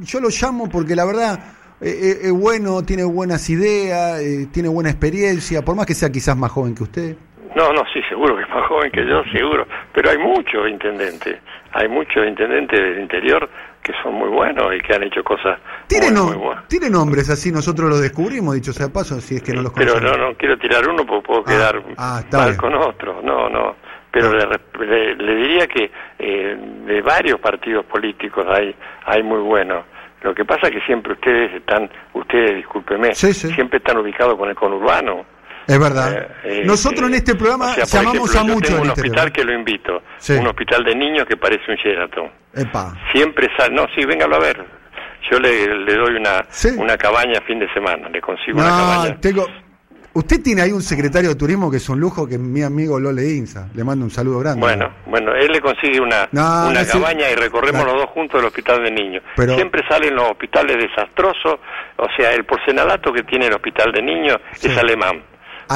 yo, 0.00 0.20
lo 0.20 0.28
llamo 0.30 0.66
porque 0.70 0.96
la 0.96 1.04
verdad 1.04 1.38
eh, 1.78 2.20
es 2.22 2.32
bueno, 2.32 2.82
tiene 2.82 3.04
buenas 3.04 3.50
ideas, 3.50 4.18
tiene 4.50 4.70
buena 4.70 4.88
experiencia, 4.88 5.62
por 5.62 5.76
más 5.76 5.84
que 5.84 5.92
sea 5.92 6.10
quizás 6.10 6.38
más 6.38 6.50
joven 6.50 6.74
que 6.74 6.84
usted. 6.84 7.16
No, 7.54 7.70
no, 7.74 7.82
sí, 7.92 8.00
seguro 8.08 8.34
que 8.34 8.44
es 8.44 8.48
más 8.48 8.66
joven 8.66 8.90
que 8.92 9.06
yo, 9.06 9.22
seguro. 9.30 9.66
Pero 9.92 10.08
hay 10.08 10.16
muchos 10.16 10.66
intendentes, 10.66 11.38
hay 11.72 11.88
muchos 11.88 12.26
intendentes 12.26 12.80
del 12.80 13.00
interior 13.00 13.50
que 13.90 14.02
son 14.02 14.14
muy 14.14 14.28
buenos 14.28 14.74
y 14.74 14.80
que 14.80 14.94
han 14.94 15.02
hecho 15.02 15.22
cosas 15.22 15.58
¿Tiene, 15.86 16.10
muy, 16.12 16.36
buenas. 16.36 16.68
¿Tiene 16.68 16.90
nombres 16.90 17.28
así? 17.30 17.50
Nosotros 17.50 17.88
los 17.88 18.00
descubrimos, 18.00 18.54
dicho 18.54 18.72
sea 18.72 18.88
paso, 18.88 19.20
si 19.20 19.36
es 19.36 19.42
que 19.42 19.52
no 19.52 19.62
los 19.62 19.72
conocemos. 19.72 20.00
Pero 20.00 20.16
no, 20.16 20.28
no 20.28 20.34
quiero 20.36 20.58
tirar 20.58 20.88
uno 20.88 21.04
porque 21.04 21.26
puedo 21.26 21.40
ah, 21.40 21.44
quedar 21.46 21.82
ah, 21.96 22.22
mal 22.32 22.56
con 22.56 22.74
otro. 22.74 23.20
No, 23.22 23.48
no. 23.48 23.76
Pero 24.10 24.30
ah. 24.30 24.58
le, 24.80 25.14
le, 25.14 25.34
diría 25.34 25.66
que 25.66 25.90
eh, 26.18 26.56
de 26.86 27.02
varios 27.02 27.40
partidos 27.40 27.84
políticos 27.86 28.46
hay, 28.48 28.74
hay 29.04 29.22
muy 29.22 29.40
buenos. 29.40 29.84
Lo 30.22 30.34
que 30.34 30.44
pasa 30.44 30.68
es 30.68 30.74
que 30.74 30.80
siempre 30.82 31.14
ustedes 31.14 31.54
están, 31.54 31.90
ustedes, 32.12 32.56
discúlpeme, 32.56 33.14
siempre 33.14 33.78
están 33.78 33.98
ubicados 33.98 34.36
con 34.36 34.48
el 34.50 34.54
conurbano. 34.54 35.24
Es 35.70 35.78
verdad. 35.78 36.12
Eh, 36.12 36.28
eh, 36.44 36.62
Nosotros 36.64 37.08
en 37.08 37.14
este 37.14 37.36
programa 37.36 37.76
llamamos 37.76 38.34
a 38.34 38.42
muchos. 38.42 38.70
Tengo 38.70 38.82
un 38.82 38.90
hospital 38.90 39.32
que 39.32 39.44
lo 39.44 39.52
invito, 39.52 40.02
un 40.30 40.46
hospital 40.48 40.84
de 40.84 40.94
niños 40.96 41.26
que 41.26 41.36
parece 41.36 41.70
un 41.70 41.76
Sheraton. 41.76 42.28
Epa. 42.54 42.94
Siempre 43.12 43.48
sale, 43.56 43.74
no, 43.74 43.86
sí, 43.94 44.04
véngalo 44.04 44.36
a 44.36 44.40
ver. 44.40 44.64
Yo 45.30 45.38
le, 45.38 45.68
doy 45.94 46.16
una, 46.16 46.44
una 46.76 46.96
cabaña 46.96 47.40
fin 47.42 47.60
de 47.60 47.72
semana, 47.72 48.08
le 48.08 48.20
consigo 48.20 48.58
una 48.58 48.68
cabaña. 48.68 49.20
Tengo, 49.20 49.46
Usted 50.12 50.42
tiene 50.42 50.62
ahí 50.62 50.72
un 50.72 50.82
secretario 50.82 51.28
de 51.28 51.36
turismo 51.36 51.70
que 51.70 51.76
es 51.76 51.88
un 51.88 52.00
lujo, 52.00 52.26
que 52.26 52.34
es 52.34 52.40
mi 52.40 52.62
amigo 52.62 52.98
Lole 52.98 53.28
Inza. 53.28 53.68
Le 53.74 53.84
mando 53.84 54.04
un 54.04 54.10
saludo 54.10 54.40
grande. 54.40 54.60
Bueno, 54.60 54.90
bueno, 55.06 55.32
él 55.36 55.52
le 55.52 55.60
consigue 55.60 56.00
una, 56.00 56.28
una 56.32 56.84
cabaña 56.84 57.30
y 57.30 57.36
recorremos 57.36 57.84
los 57.84 57.94
dos 57.94 58.10
juntos 58.10 58.40
el 58.40 58.46
hospital 58.46 58.82
de 58.82 58.90
niños. 58.90 59.22
Siempre 59.36 59.86
salen 59.88 60.16
los 60.16 60.30
hospitales 60.30 60.78
desastrosos, 60.78 61.60
o 61.96 62.06
sea, 62.16 62.32
el 62.32 62.44
porcelanato 62.44 63.12
que 63.12 63.22
tiene 63.22 63.46
el 63.46 63.52
hospital 63.52 63.92
de 63.92 64.02
niños 64.02 64.38
es 64.60 64.76
alemán. 64.76 65.22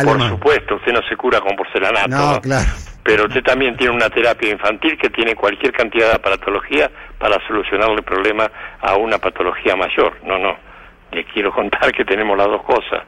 Por 0.02 0.28
supuesto, 0.28 0.74
usted 0.76 0.92
no 0.92 1.02
se 1.08 1.16
cura 1.16 1.40
con 1.40 1.54
porcelanato. 1.54 2.08
No, 2.08 2.40
claro. 2.40 2.66
Pero 3.04 3.26
usted 3.26 3.42
también 3.42 3.76
tiene 3.76 3.94
una 3.94 4.08
terapia 4.08 4.50
infantil 4.50 4.98
que 4.98 5.10
tiene 5.10 5.36
cualquier 5.36 5.72
cantidad 5.72 6.12
de 6.12 6.18
patología 6.18 6.90
para 7.18 7.38
solucionarle 7.46 7.96
el 7.96 8.02
problema 8.02 8.50
a 8.80 8.96
una 8.96 9.18
patología 9.18 9.76
mayor. 9.76 10.14
No, 10.24 10.38
no. 10.38 10.56
Le 11.12 11.24
quiero 11.26 11.52
contar 11.52 11.92
que 11.92 12.04
tenemos 12.04 12.36
las 12.36 12.48
dos 12.48 12.62
cosas. 12.62 13.02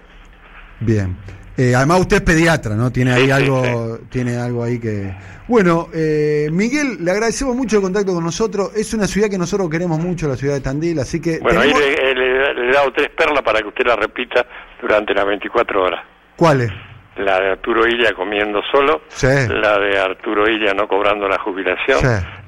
Bien. 0.80 1.16
Eh, 1.56 1.74
además 1.74 2.00
usted 2.00 2.16
es 2.16 2.22
pediatra, 2.22 2.74
¿no? 2.74 2.92
Tiene 2.92 3.12
ahí 3.12 3.30
algo, 3.30 3.98
tiene 4.10 4.36
algo 4.36 4.62
ahí 4.62 4.78
que. 4.78 5.14
Bueno, 5.48 5.88
eh, 5.94 6.48
Miguel, 6.52 6.98
le 7.02 7.10
agradecemos 7.10 7.56
mucho 7.56 7.76
el 7.76 7.82
contacto 7.82 8.12
con 8.12 8.22
nosotros. 8.22 8.76
Es 8.76 8.92
una 8.92 9.06
ciudad 9.06 9.30
que 9.30 9.38
nosotros 9.38 9.70
queremos 9.70 9.98
mucho, 9.98 10.28
la 10.28 10.36
ciudad 10.36 10.54
de 10.54 10.60
Tandil, 10.60 10.98
así 10.98 11.20
que. 11.20 11.38
Bueno, 11.40 11.60
ahí 11.60 11.72
le, 11.72 12.14
le, 12.14 12.68
he 12.68 12.72
dado 12.72 12.92
tres 12.92 13.08
perlas 13.08 13.42
para 13.42 13.60
que 13.60 13.68
usted 13.68 13.86
la 13.86 13.96
repita 13.96 14.46
durante 14.80 15.14
las 15.14 15.24
24 15.24 15.82
horas. 15.82 16.04
¿Cuáles? 16.36 16.70
La 17.16 17.40
de 17.40 17.52
Arturo 17.52 17.86
Illa 17.86 18.12
comiendo 18.12 18.60
solo, 18.70 19.02
la 19.22 19.78
de 19.78 19.98
Arturo 19.98 20.48
Illa 20.50 20.74
no 20.74 20.86
cobrando 20.86 21.26
la 21.26 21.38
jubilación, 21.38 21.98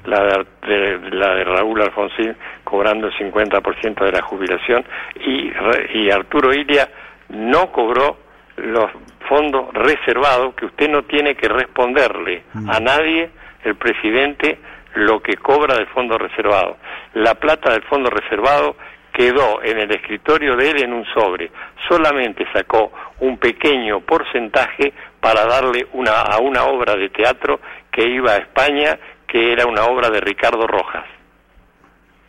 la, 0.05 0.45
de, 0.67 0.99
la 1.11 1.35
de 1.35 1.45
Raúl 1.45 1.81
Alfonsín 1.81 2.37
cobrando 2.65 3.07
el 3.07 3.15
50% 3.15 4.05
de 4.05 4.13
la 4.13 4.21
jubilación 4.21 4.85
y, 5.25 5.51
y 5.95 6.11
Arturo 6.11 6.53
Illa 6.53 6.87
no 7.31 7.73
cobró 7.73 8.19
los 8.57 8.91
fondos 9.29 9.73
reservados, 9.73 10.55
que 10.55 10.67
usted 10.67 10.89
no 10.89 11.03
tiene 11.03 11.35
que 11.35 11.49
responderle 11.49 12.43
a 12.55 12.81
mm. 12.81 12.85
nadie, 12.85 13.31
el 13.65 13.77
presidente, 13.77 14.59
lo 14.95 15.21
que 15.21 15.37
cobra 15.37 15.77
del 15.77 15.87
fondo 15.89 16.19
reservado. 16.19 16.77
La 17.15 17.35
plata 17.35 17.73
del 17.73 17.83
fondo 17.83 18.11
reservado 18.11 18.77
quedó 19.19 19.61
en 19.65 19.79
el 19.79 19.91
escritorio 19.91 20.55
de 20.55 20.71
él 20.71 20.83
en 20.85 20.93
un 20.93 21.05
sobre. 21.07 21.51
Solamente 21.89 22.47
sacó 22.53 22.93
un 23.19 23.37
pequeño 23.37 23.99
porcentaje 23.99 24.93
para 25.21 25.45
darle 25.45 25.89
una, 25.93 26.21
a 26.21 26.39
una 26.39 26.63
obra 26.67 26.95
de 26.95 27.09
teatro 27.09 27.59
que 27.91 28.09
iba 28.09 28.35
a 28.35 28.37
España, 28.37 28.97
que 29.27 29.53
era 29.53 29.67
una 29.67 29.87
obra 29.87 30.09
de 30.09 30.21
Ricardo 30.21 30.65
Rojas. 30.69 31.05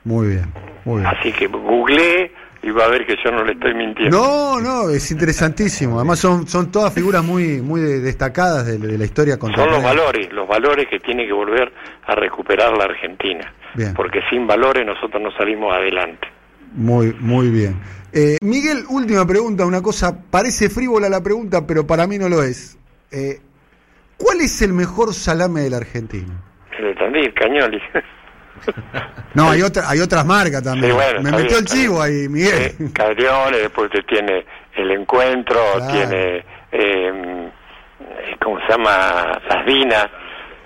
Muy 0.03 0.29
bien, 0.29 0.51
muy 0.83 1.01
bien. 1.01 1.13
Así 1.15 1.31
que 1.31 1.45
googleé 1.45 2.31
y 2.63 2.71
va 2.71 2.85
a 2.85 2.87
ver 2.87 3.05
que 3.05 3.17
yo 3.23 3.29
no 3.29 3.43
le 3.43 3.53
estoy 3.53 3.75
mintiendo. 3.75 4.17
No, 4.17 4.59
no, 4.59 4.89
es 4.89 5.11
interesantísimo. 5.11 5.97
Además 5.97 6.17
son, 6.17 6.47
son 6.47 6.71
todas 6.71 6.91
figuras 6.91 7.23
muy, 7.23 7.61
muy 7.61 7.81
destacadas 7.81 8.65
de, 8.65 8.79
la 8.97 9.05
historia 9.05 9.37
contemporánea. 9.37 9.75
Son 9.75 9.83
los 9.83 9.95
valores, 9.95 10.33
los 10.33 10.47
valores 10.47 10.87
que 10.87 10.99
tiene 10.99 11.27
que 11.27 11.33
volver 11.33 11.71
a 12.07 12.15
recuperar 12.15 12.75
la 12.75 12.85
Argentina. 12.85 13.53
Porque 13.95 14.21
sin 14.31 14.47
valores 14.47 14.83
nosotros 14.83 15.21
no 15.21 15.31
salimos 15.37 15.71
adelante. 15.71 16.38
Muy, 16.73 17.15
muy 17.19 17.49
bien. 17.49 17.79
Eh, 18.11 18.37
Miguel, 18.41 18.85
última 18.89 19.25
pregunta, 19.25 19.65
una 19.65 19.81
cosa, 19.81 20.17
parece 20.29 20.69
frívola 20.69 21.09
la 21.09 21.21
pregunta, 21.21 21.65
pero 21.65 21.85
para 21.85 22.07
mí 22.07 22.17
no 22.17 22.29
lo 22.29 22.43
es. 22.43 22.77
Eh, 23.11 23.39
¿Cuál 24.17 24.41
es 24.41 24.61
el 24.61 24.73
mejor 24.73 25.13
salame 25.13 25.61
de 25.61 25.69
la 25.69 25.77
Argentina? 25.77 26.33
El 26.77 26.85
de 26.85 26.95
Tandil, 26.95 27.33
Cañoli. 27.33 27.81
no, 29.33 29.49
hay, 29.49 29.61
otra, 29.61 29.89
hay 29.89 29.99
otras 29.99 30.25
marcas 30.25 30.63
también. 30.63 30.95
Me 31.21 31.31
metió 31.31 31.59
el 31.59 31.65
chivo 31.65 32.01
ahí, 32.01 32.27
Miguel. 32.27 32.53
Eh, 32.53 32.75
después 33.51 33.89
tiene 34.07 34.45
el 34.75 34.91
encuentro, 34.91 35.61
tiene, 35.91 36.43
eh, 36.71 37.49
¿cómo 38.41 38.59
se 38.61 38.67
llama? 38.69 39.39
Las 39.47 39.65
Dinas 39.65 40.07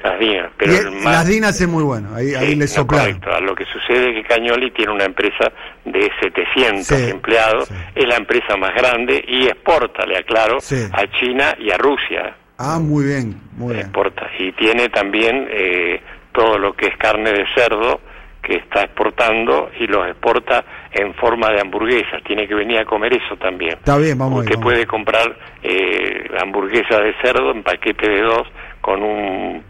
las 0.03 0.19
Dinas. 0.19 0.51
Pero 0.57 0.91
Las 1.03 1.27
Dinas 1.27 1.59
es 1.59 1.67
muy 1.67 1.83
bueno, 1.83 2.09
ahí, 2.13 2.35
ahí 2.35 2.55
le 2.55 2.67
soplaron. 2.67 3.21
Lo 3.41 3.55
que 3.55 3.65
sucede 3.65 4.09
es 4.09 4.15
que 4.15 4.23
Cañoli 4.23 4.71
tiene 4.71 4.91
una 4.91 5.05
empresa 5.05 5.51
de 5.85 6.11
700 6.21 6.91
empleados, 7.09 7.71
es 7.95 8.07
la 8.07 8.17
empresa 8.17 8.57
más 8.57 8.75
grande 8.75 9.23
y 9.25 9.45
exporta, 9.45 10.05
le 10.05 10.17
aclaro, 10.17 10.57
a 10.57 11.19
China 11.19 11.55
y 11.57 11.71
a 11.71 11.77
Rusia. 11.77 12.35
Ah, 12.57 12.79
muy 12.79 13.05
bien, 13.05 13.35
muy 13.55 13.73
bien. 13.75 13.85
Exporta. 13.85 14.29
Y 14.37 14.51
tiene 14.51 14.89
también 14.89 15.47
eh, 15.49 16.01
todo 16.33 16.57
lo 16.57 16.73
que 16.73 16.87
es 16.87 16.97
carne 16.97 17.31
de 17.31 17.45
cerdo 17.55 18.01
que 18.41 18.55
está 18.55 18.83
exportando 18.83 19.71
y 19.79 19.87
los 19.87 20.05
exporta 20.05 20.65
en 20.91 21.13
forma 21.15 21.49
de 21.49 21.61
hamburguesas. 21.61 22.21
Tiene 22.25 22.45
que 22.45 22.55
venir 22.55 22.79
a 22.79 22.85
comer 22.85 23.13
eso 23.13 23.37
también. 23.37 23.75
Está 23.75 23.97
bien, 23.97 24.17
vamos 24.17 24.43
Usted 24.43 24.59
puede 24.59 24.85
comprar 24.85 25.33
eh, 25.63 26.27
hamburguesa 26.41 26.99
de 26.99 27.13
cerdo 27.21 27.51
en 27.51 27.63
paquete 27.63 28.09
de 28.09 28.21
dos 28.21 28.47
con 28.81 29.01
un 29.01 29.63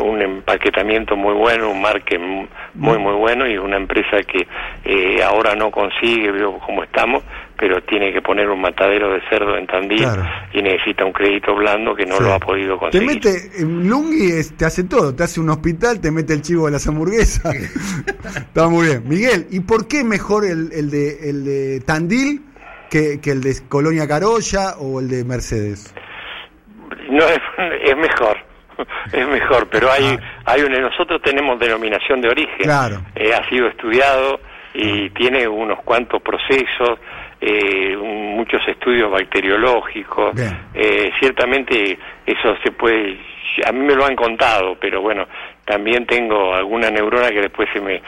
un 0.00 0.20
empaquetamiento 0.20 1.16
muy 1.16 1.34
bueno, 1.34 1.70
un 1.70 1.80
marque 1.80 2.18
muy 2.18 2.98
muy 2.98 3.14
bueno 3.14 3.46
y 3.46 3.56
una 3.56 3.76
empresa 3.76 4.22
que 4.22 4.46
eh, 4.84 5.22
ahora 5.22 5.54
no 5.54 5.70
consigue, 5.70 6.30
veo 6.30 6.58
cómo 6.58 6.82
estamos, 6.82 7.22
pero 7.58 7.82
tiene 7.82 8.12
que 8.12 8.20
poner 8.20 8.48
un 8.48 8.60
matadero 8.60 9.12
de 9.12 9.20
cerdo 9.28 9.56
en 9.56 9.66
Tandil 9.66 10.06
y 10.52 10.62
necesita 10.62 11.04
un 11.04 11.12
crédito 11.12 11.54
blando 11.54 11.94
que 11.94 12.04
no 12.04 12.18
lo 12.20 12.34
ha 12.34 12.38
podido 12.38 12.78
conseguir. 12.78 13.20
Te 13.20 13.30
mete, 13.30 13.64
Lungi 13.64 14.30
te 14.56 14.64
hace 14.64 14.84
todo, 14.84 15.14
te 15.14 15.24
hace 15.24 15.40
un 15.40 15.50
hospital, 15.50 16.00
te 16.00 16.10
mete 16.10 16.32
el 16.34 16.42
chivo 16.42 16.66
de 16.66 16.72
las 16.72 16.86
hamburguesas. 16.86 17.54
Está 18.36 18.68
muy 18.68 18.86
bien. 18.86 19.08
Miguel, 19.08 19.46
¿y 19.50 19.60
por 19.60 19.88
qué 19.88 20.04
mejor 20.04 20.44
el, 20.44 20.70
el, 20.72 20.90
de, 20.90 21.30
el 21.30 21.44
de 21.44 21.80
Tandil 21.80 22.42
que, 22.90 23.20
que 23.20 23.30
el 23.30 23.42
de 23.42 23.54
Colonia 23.68 24.06
Carolla 24.06 24.76
o 24.78 25.00
el 25.00 25.08
de 25.08 25.24
Mercedes? 25.24 25.94
No, 27.10 27.24
es, 27.24 27.38
es 27.84 27.96
mejor. 27.96 28.45
Es 29.12 29.26
mejor, 29.28 29.68
pero 29.68 29.90
hay, 29.90 30.18
hay 30.44 30.62
un, 30.62 30.72
nosotros 30.72 31.20
tenemos 31.22 31.58
denominación 31.58 32.20
de 32.20 32.28
origen. 32.28 32.56
Claro. 32.64 33.00
Eh, 33.14 33.32
ha 33.32 33.48
sido 33.48 33.68
estudiado 33.68 34.40
y 34.74 35.08
tiene 35.10 35.46
unos 35.48 35.80
cuantos 35.82 36.20
procesos, 36.22 36.98
eh, 37.40 37.96
un- 37.96 38.36
muchos 38.36 38.60
estudios 38.68 39.10
bacteriológicos. 39.10 40.34
Eh, 40.74 41.10
ciertamente 41.18 41.98
eso 42.26 42.54
se 42.62 42.70
puede, 42.72 43.18
a 43.66 43.72
mí 43.72 43.80
me 43.80 43.94
lo 43.94 44.04
han 44.04 44.14
contado, 44.16 44.76
pero 44.80 45.00
bueno, 45.00 45.26
también 45.64 46.06
tengo 46.06 46.54
alguna 46.54 46.90
neurona 46.90 47.28
que 47.30 47.40
después 47.40 47.68
se 47.72 47.80
me, 47.80 48.00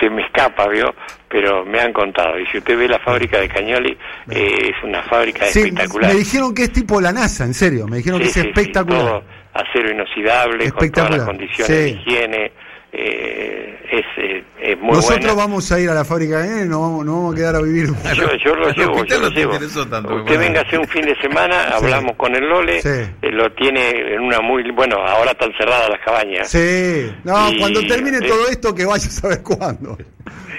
se 0.00 0.10
me 0.10 0.22
escapa, 0.22 0.68
¿vio? 0.68 0.94
Pero 1.28 1.64
me 1.64 1.80
han 1.80 1.92
contado. 1.92 2.38
Y 2.38 2.46
si 2.46 2.58
usted 2.58 2.76
ve 2.78 2.88
la 2.88 2.98
fábrica 3.00 3.40
de 3.40 3.48
Cañoli, 3.48 3.96
eh, 4.30 4.70
es 4.70 4.84
una 4.84 5.02
fábrica 5.02 5.46
Sí, 5.46 5.60
espectacular. 5.60 6.12
me 6.12 6.18
dijeron 6.18 6.54
que 6.54 6.64
es 6.64 6.72
tipo 6.72 7.00
la 7.00 7.10
NASA, 7.12 7.44
en 7.44 7.54
serio, 7.54 7.86
me 7.88 7.96
dijeron 7.96 8.20
que 8.20 8.26
es 8.26 8.32
sí, 8.32 8.40
espectacular. 8.40 9.00
todo 9.00 9.22
acero 9.54 9.90
inoxidable, 9.90 10.70
con 10.72 10.90
todas 10.90 11.10
las 11.10 11.26
condiciones 11.26 11.68
de 11.68 11.88
higiene. 11.90 12.52
eh, 12.94 13.78
es, 13.90 14.04
eh, 14.18 14.44
es 14.60 14.78
muy 14.78 14.90
Nosotros 14.94 15.20
buena. 15.20 15.34
vamos 15.34 15.72
a 15.72 15.80
ir 15.80 15.88
a 15.88 15.94
la 15.94 16.04
fábrica 16.04 16.40
de 16.42 16.64
y 16.64 16.68
nos 16.68 16.80
vamos, 16.80 17.04
nos 17.06 17.14
vamos 17.14 17.32
a 17.34 17.36
quedar 17.36 17.56
a 17.56 17.62
vivir. 17.62 17.86
Yo, 18.16 18.34
yo 18.36 18.54
lo 18.54 18.70
llevo, 18.70 19.04
yo 19.04 19.18
lo 19.18 19.30
no 19.30 19.34
llevo. 19.34 19.52
tanto, 19.90 20.14
Usted 20.14 20.22
bueno. 20.24 20.38
venga 20.40 20.60
a 20.60 20.62
hacer 20.62 20.78
un 20.78 20.88
fin 20.88 21.06
de 21.06 21.16
semana, 21.16 21.68
Sí. 21.68 21.74
hablamos 21.84 22.16
con 22.16 22.34
el 22.34 22.46
Lole, 22.46 22.82
Sí. 22.82 22.88
eh, 22.88 23.30
lo 23.30 23.50
tiene 23.52 24.14
en 24.14 24.20
una 24.20 24.40
muy... 24.40 24.70
Bueno, 24.72 24.96
ahora 25.06 25.30
están 25.32 25.52
cerradas 25.58 25.88
las 25.88 26.00
cabañas. 26.00 26.50
Sí, 26.50 27.10
no, 27.24 27.50
Y- 27.52 27.58
cuando 27.58 27.80
termine 27.86 28.18
eh, 28.18 28.28
todo 28.28 28.48
esto, 28.50 28.74
que 28.74 28.84
vaya 28.84 29.06
a 29.06 29.10
saber 29.10 29.42
cuándo. 29.42 29.96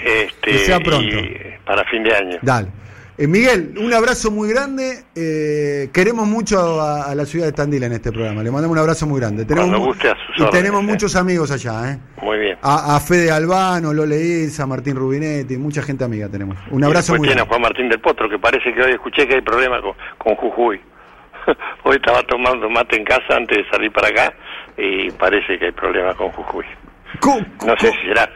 Este, 0.04 0.52
que 0.52 0.58
sea 0.60 0.80
pronto. 0.80 1.16
y 1.16 1.38
para 1.66 1.84
fin 1.86 2.04
de 2.04 2.16
año. 2.16 2.38
Dale. 2.42 2.68
Eh, 3.16 3.28
Miguel, 3.28 3.76
un 3.78 3.94
abrazo 3.94 4.32
muy 4.32 4.50
grande. 4.50 5.04
eh, 5.16 5.90
queremos 5.94 6.28
mucho 6.28 6.82
a, 6.82 7.04
a 7.12 7.16
la 7.16 7.26
ciudad 7.26 7.46
de 7.46 7.52
Tandil 7.52 7.84
en 7.84 7.94
este 7.94 8.12
programa. 8.12 8.42
Le 8.42 8.50
mandamos 8.50 8.76
un 8.76 8.80
abrazo 8.82 9.06
muy 9.06 9.20
grande. 9.20 9.46
Mu- 9.46 9.86
guste, 9.86 10.10
a 10.10 10.16
sus 10.16 10.38
y 10.40 10.42
órdenes, 10.42 10.52
tenemos 10.52 10.82
eh. 10.82 10.86
muchos 10.88 11.16
amigos 11.16 11.52
allá, 11.52 11.92
¿eh? 11.92 12.00
Muy 12.24 12.38
bien. 12.40 12.58
A, 12.64 12.96
a 12.96 13.00
Fede 13.00 13.30
Albano, 13.30 13.94
Lole 13.94 14.18
Isa, 14.20 14.66
Martín 14.66 14.96
Rubinetti, 14.96 15.58
mucha 15.58 15.84
gente 15.84 16.04
amiga 16.04 16.28
tenemos. 16.28 16.58
Un 16.72 16.84
abrazo 16.84 17.14
muy 17.16 17.28
tiene 17.28 17.42
a 17.42 17.46
grande. 17.46 17.50
Juan 17.50 17.62
Martín 17.62 17.90
del 17.90 18.00
Potro, 18.00 18.28
que 18.28 18.40
parece 18.40 18.74
que 18.74 18.82
hoy 18.82 18.94
escuché 18.94 19.28
que 19.28 19.36
hay 19.36 19.42
problemas 19.42 19.82
con, 19.82 19.94
con 20.18 20.36
Jujuy. 20.36 20.82
hoy 21.84 21.96
estaba 21.98 22.24
tomando 22.24 22.68
mate 22.70 22.96
en 22.98 23.04
casa 23.04 23.36
antes 23.36 23.58
de 23.60 23.70
salir 23.70 23.92
para 23.92 24.08
acá 24.08 24.34
y 24.76 25.12
parece 25.12 25.60
que 25.60 25.66
hay 25.66 25.72
problemas 25.72 26.16
con 26.16 26.30
Jujuy. 26.32 26.66
Co- 27.20 27.40
No 27.68 27.76
sé 27.78 27.92
si 27.92 28.08
será, 28.08 28.28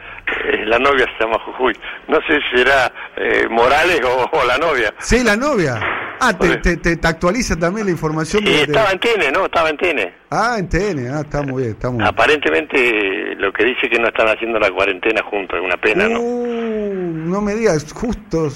eh, 0.52 0.64
la 0.66 0.78
novia 0.78 1.06
se 1.16 1.24
llama 1.24 1.38
Jujuy, 1.44 1.74
no 2.08 2.18
sé 2.26 2.40
si 2.50 2.56
será 2.58 2.92
eh, 3.16 3.46
Morales 3.50 4.00
o, 4.04 4.28
o 4.32 4.44
la 4.44 4.58
novia. 4.58 4.92
Sí, 4.98 5.22
la 5.24 5.36
novia. 5.36 5.78
Ah, 6.20 6.36
te, 6.36 6.56
te, 6.56 6.76
te- 6.78 6.96
te 6.96 7.08
actualiza 7.08 7.54
también 7.56 7.86
la 7.86 7.92
información. 7.92 8.44
De- 8.44 8.62
estaba 8.62 8.90
en 8.90 8.98
TN, 8.98 9.32
¿no? 9.32 9.44
Estaba 9.44 9.70
en 9.70 9.76
TN. 9.76 10.12
Ah, 10.30 10.56
en 10.58 10.68
TN. 10.68 11.14
Ah, 11.14 11.20
está 11.20 11.42
muy 11.42 11.62
bien, 11.62 11.74
está 11.74 11.88
muy 11.90 11.98
bien. 11.98 12.08
Aparentemente 12.08 13.34
lo 13.36 13.52
que 13.52 13.64
dice 13.64 13.88
que 13.88 13.98
no 13.98 14.08
están 14.08 14.28
haciendo 14.28 14.58
la 14.58 14.70
cuarentena 14.70 15.22
juntos, 15.22 15.58
es 15.58 15.64
una 15.64 15.76
pena, 15.76 16.08
¿no? 16.08 16.20
Uh, 16.20 16.92
no 16.94 17.40
me 17.40 17.54
digas, 17.54 17.92
justo. 17.92 18.48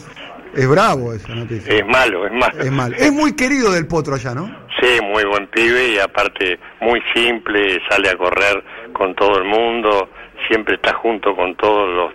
Es 0.54 0.68
bravo 0.68 1.14
esa 1.14 1.34
noticia. 1.34 1.72
Es 1.72 1.86
malo, 1.86 2.26
es 2.26 2.32
malo. 2.32 2.60
Es 2.62 2.70
mal. 2.70 2.92
Es 2.94 3.10
muy 3.10 3.34
querido 3.34 3.72
del 3.72 3.86
potro 3.86 4.16
allá, 4.16 4.34
¿no? 4.34 4.44
Sí, 4.80 5.00
muy 5.02 5.24
buen 5.24 5.46
pibe 5.46 5.88
y 5.94 5.98
aparte 5.98 6.58
muy 6.80 7.00
simple, 7.14 7.80
sale 7.88 8.10
a 8.10 8.16
correr 8.18 8.62
con 8.92 9.14
todo 9.14 9.38
el 9.38 9.44
mundo, 9.44 10.10
siempre 10.48 10.74
está 10.76 10.94
junto 10.94 11.34
con 11.34 11.54
todos 11.56 11.88
los, 11.88 12.12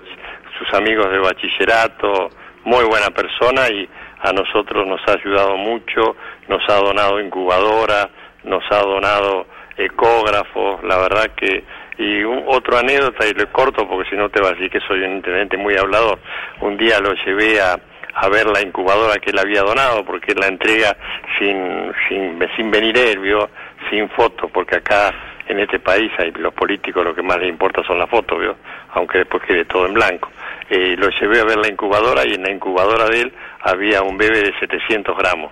sus 0.58 0.74
amigos 0.74 1.12
de 1.12 1.20
bachillerato, 1.20 2.30
muy 2.64 2.86
buena 2.86 3.10
persona 3.10 3.68
y 3.70 3.88
a 4.20 4.32
nosotros 4.34 4.86
nos 4.88 5.02
ha 5.08 5.14
ayudado 5.14 5.58
mucho, 5.58 6.16
nos 6.48 6.62
ha 6.70 6.76
donado 6.76 7.20
incubadora, 7.20 8.10
nos 8.44 8.64
ha 8.72 8.82
donado 8.82 9.46
ecógrafos, 9.78 10.84
la 10.84 10.98
verdad 10.98 11.32
que 11.36 11.64
y 11.98 12.24
un, 12.24 12.44
otro 12.48 12.78
anécdota 12.78 13.26
y 13.28 13.34
lo 13.34 13.52
corto 13.52 13.88
porque 13.88 14.10
si 14.10 14.16
no 14.16 14.30
te 14.30 14.42
va 14.42 14.50
a 14.50 14.54
decir 14.54 14.70
que 14.70 14.80
soy 14.82 15.02
un 15.02 15.18
intendente 15.18 15.58
muy 15.58 15.76
hablador. 15.76 16.20
Un 16.62 16.78
día 16.78 17.00
lo 17.00 17.14
llevé 17.14 17.60
a, 17.60 17.80
a 18.14 18.30
ver 18.30 18.48
la 18.48 18.62
incubadora 18.62 19.20
que 19.20 19.32
él 19.32 19.40
había 19.40 19.62
donado 19.62 20.06
porque 20.06 20.34
la 20.36 20.48
entrega 20.48 20.96
sin, 21.40 21.92
sin, 22.08 22.40
sin 22.56 22.72
venir 22.72 22.98
él, 22.98 23.20
sin 23.90 24.10
fotos, 24.10 24.50
porque 24.52 24.78
acá 24.78 25.14
en 25.48 25.60
este 25.60 25.80
país 25.80 26.12
hay 26.18 26.32
los 26.32 26.54
políticos 26.54 27.04
lo 27.04 27.16
que 27.16 27.22
más 27.22 27.40
les 27.40 27.50
importa 27.50 27.84
son 27.84 28.00
las 28.00 28.10
fotos, 28.10 28.40
¿vio? 28.40 28.56
aunque 28.94 29.20
después 29.20 29.44
quede 29.44 29.66
todo 29.66 29.86
en 29.86 29.94
blanco. 29.94 30.32
Eh, 30.70 30.96
lo 30.98 31.10
llevé 31.10 31.40
a 31.40 31.46
ver 31.46 31.58
la 31.58 31.70
incubadora 31.70 32.26
y 32.26 32.34
en 32.34 32.44
la 32.44 32.52
incubadora 32.52 33.06
de 33.06 33.22
él 33.22 33.34
había 33.62 34.02
un 34.02 34.18
bebé 34.18 34.42
de 34.42 34.60
700 34.60 35.18
gramos. 35.18 35.52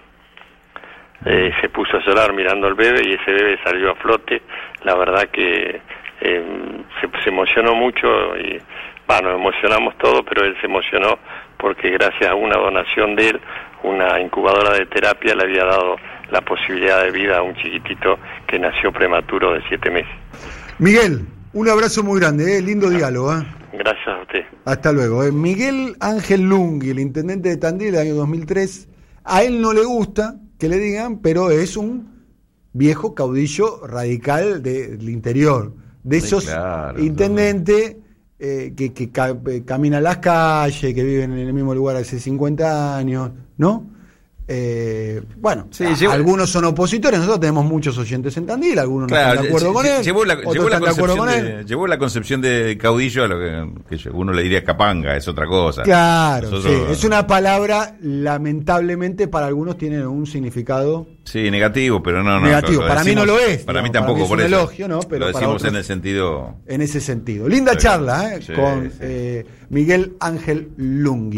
Eh, 1.25 1.51
se 1.61 1.69
puso 1.69 1.97
a 1.97 2.01
llorar 2.01 2.33
mirando 2.33 2.67
al 2.67 2.75
bebé 2.75 3.01
y 3.07 3.13
ese 3.13 3.31
bebé 3.31 3.57
salió 3.63 3.91
a 3.91 3.95
flote. 3.95 4.41
La 4.83 4.95
verdad 4.95 5.29
que 5.29 5.79
eh, 6.21 6.43
se, 6.99 7.23
se 7.23 7.29
emocionó 7.29 7.73
mucho 7.75 8.35
y 8.37 8.59
bueno, 9.07 9.29
nos 9.29 9.39
emocionamos 9.39 9.97
todos, 9.97 10.23
pero 10.27 10.43
él 10.43 10.55
se 10.59 10.67
emocionó 10.67 11.17
porque 11.57 11.89
gracias 11.91 12.29
a 12.29 12.35
una 12.35 12.57
donación 12.57 13.15
de 13.15 13.29
él, 13.29 13.39
una 13.83 14.19
incubadora 14.19 14.73
de 14.73 14.85
terapia 14.87 15.35
le 15.35 15.43
había 15.43 15.65
dado 15.65 15.95
la 16.31 16.41
posibilidad 16.41 17.03
de 17.03 17.11
vida 17.11 17.37
a 17.37 17.41
un 17.43 17.55
chiquitito 17.55 18.17
que 18.47 18.59
nació 18.59 18.91
prematuro 18.91 19.53
de 19.53 19.61
siete 19.67 19.89
meses. 19.91 20.11
Miguel, 20.79 21.25
un 21.53 21.69
abrazo 21.69 22.03
muy 22.03 22.19
grande, 22.19 22.57
¿eh? 22.57 22.61
lindo 22.61 22.89
diálogo. 22.89 23.33
¿eh? 23.33 23.43
Gracias 23.73 24.07
a 24.07 24.21
usted. 24.21 24.41
Hasta 24.65 24.91
luego. 24.91 25.23
¿eh? 25.23 25.31
Miguel 25.31 25.95
Ángel 25.99 26.41
Lungui, 26.41 26.89
el 26.89 26.99
intendente 26.99 27.49
de 27.49 27.57
Tandil 27.57 27.91
del 27.93 28.01
año 28.01 28.15
2003. 28.15 28.87
A 29.23 29.43
él 29.43 29.61
no 29.61 29.73
le 29.73 29.83
gusta 29.83 30.35
que 30.59 30.69
le 30.69 30.77
digan, 30.77 31.19
pero 31.19 31.51
es 31.51 31.75
un 31.77 32.13
viejo 32.73 33.15
caudillo 33.15 33.85
radical 33.87 34.61
de- 34.61 34.97
del 34.97 35.09
interior. 35.09 35.73
De 36.03 36.19
Sí, 36.19 36.27
esos 36.27 36.45
claro, 36.45 36.99
intendentes 36.99 37.97
eh, 38.37 38.73
que, 38.75 38.93
que 38.93 39.11
ca- 39.11 39.35
eh, 39.47 39.63
caminan 39.65 40.03
las 40.03 40.17
calles, 40.17 40.93
que 40.93 41.03
viven 41.03 41.31
en 41.31 41.39
el 41.47 41.53
mismo 41.53 41.73
lugar 41.73 41.95
hace 41.95 42.19
50 42.19 42.97
años, 42.97 43.31
¿no? 43.57 43.89
Eh, 44.47 45.23
bueno, 45.37 45.67
Sí, 45.71 45.83
a- 45.85 45.93
llevo- 45.95 46.13
algunos 46.13 46.49
son 46.51 46.65
opositores, 46.65 47.17
nosotros 47.19 47.39
tenemos 47.39 47.65
muchos 47.65 47.97
oyentes 47.97 48.37
en 48.37 48.45
Tandil, 48.45 48.77
algunos 48.77 49.09
no 49.09 49.17
están 49.17 49.41
de 49.41 49.47
acuerdo 49.47 49.73
con 49.73 49.85
él, 49.87 50.03
Llevó 50.03 50.23
la, 50.23 50.33
otros 50.35 50.53
llevó 50.53 50.69
la 50.69 50.75
están 50.75 50.83
de 50.83 50.89
acuerdo 50.95 51.17
con 51.17 51.25
concepción 51.25 51.51
él. 51.51 51.57
de, 51.57 51.65
llevó 51.65 51.87
la 51.87 51.97
concepción 51.97 52.41
de 52.41 52.77
caudillo 52.79 53.23
a 53.23 53.27
lo 53.27 53.39
que, 53.89 53.97
que 53.97 54.09
uno 54.11 54.33
le 54.33 54.43
diría 54.43 54.63
capanga, 54.63 55.15
es 55.15 55.27
otra 55.27 55.47
cosa. 55.47 55.81
Claro, 55.81 56.51
Nosotros- 56.51 56.73
sí, 56.87 56.93
es 56.93 57.03
una 57.03 57.25
palabra, 57.25 57.97
lamentablemente 58.01 59.27
para 59.27 59.47
algunos 59.47 59.77
tiene 59.77 60.05
un 60.05 60.25
significado 60.27 61.07
Sí, 61.23 61.49
negativo, 61.49 62.03
pero 62.03 62.21
no, 62.21 62.39
no. 62.39 62.45
Negativo. 62.45 62.83
lo 62.83 62.87
Para 62.87 63.03
mí 63.03 63.15
no 63.15 63.25
lo 63.25 63.39
es, 63.39 63.63
Para 63.63 63.81
mí 63.81 63.89
para 63.89 63.99
tampoco, 64.01 64.17
mí 64.17 64.23
es 64.25 64.29
por 64.29 64.39
eso. 64.41 64.47
elogio, 64.47 64.87
¿no? 64.87 64.99
Pero 64.99 65.25
lo 65.25 65.31
para 65.33 65.39
decimos 65.39 65.55
otros- 65.55 65.71
en 65.71 65.77
el 65.77 65.83
sentido. 65.83 66.55
en 66.67 66.81
ese 66.81 67.01
sentido. 67.01 67.49
Linda 67.49 67.75
charla 67.77 68.35
¿eh? 68.35 68.41
Sí, 68.45 68.53
con 68.53 68.91
eh, 68.99 69.43
Miguel 69.69 70.13
Ángel 70.19 70.69
Lungui. 70.77 71.33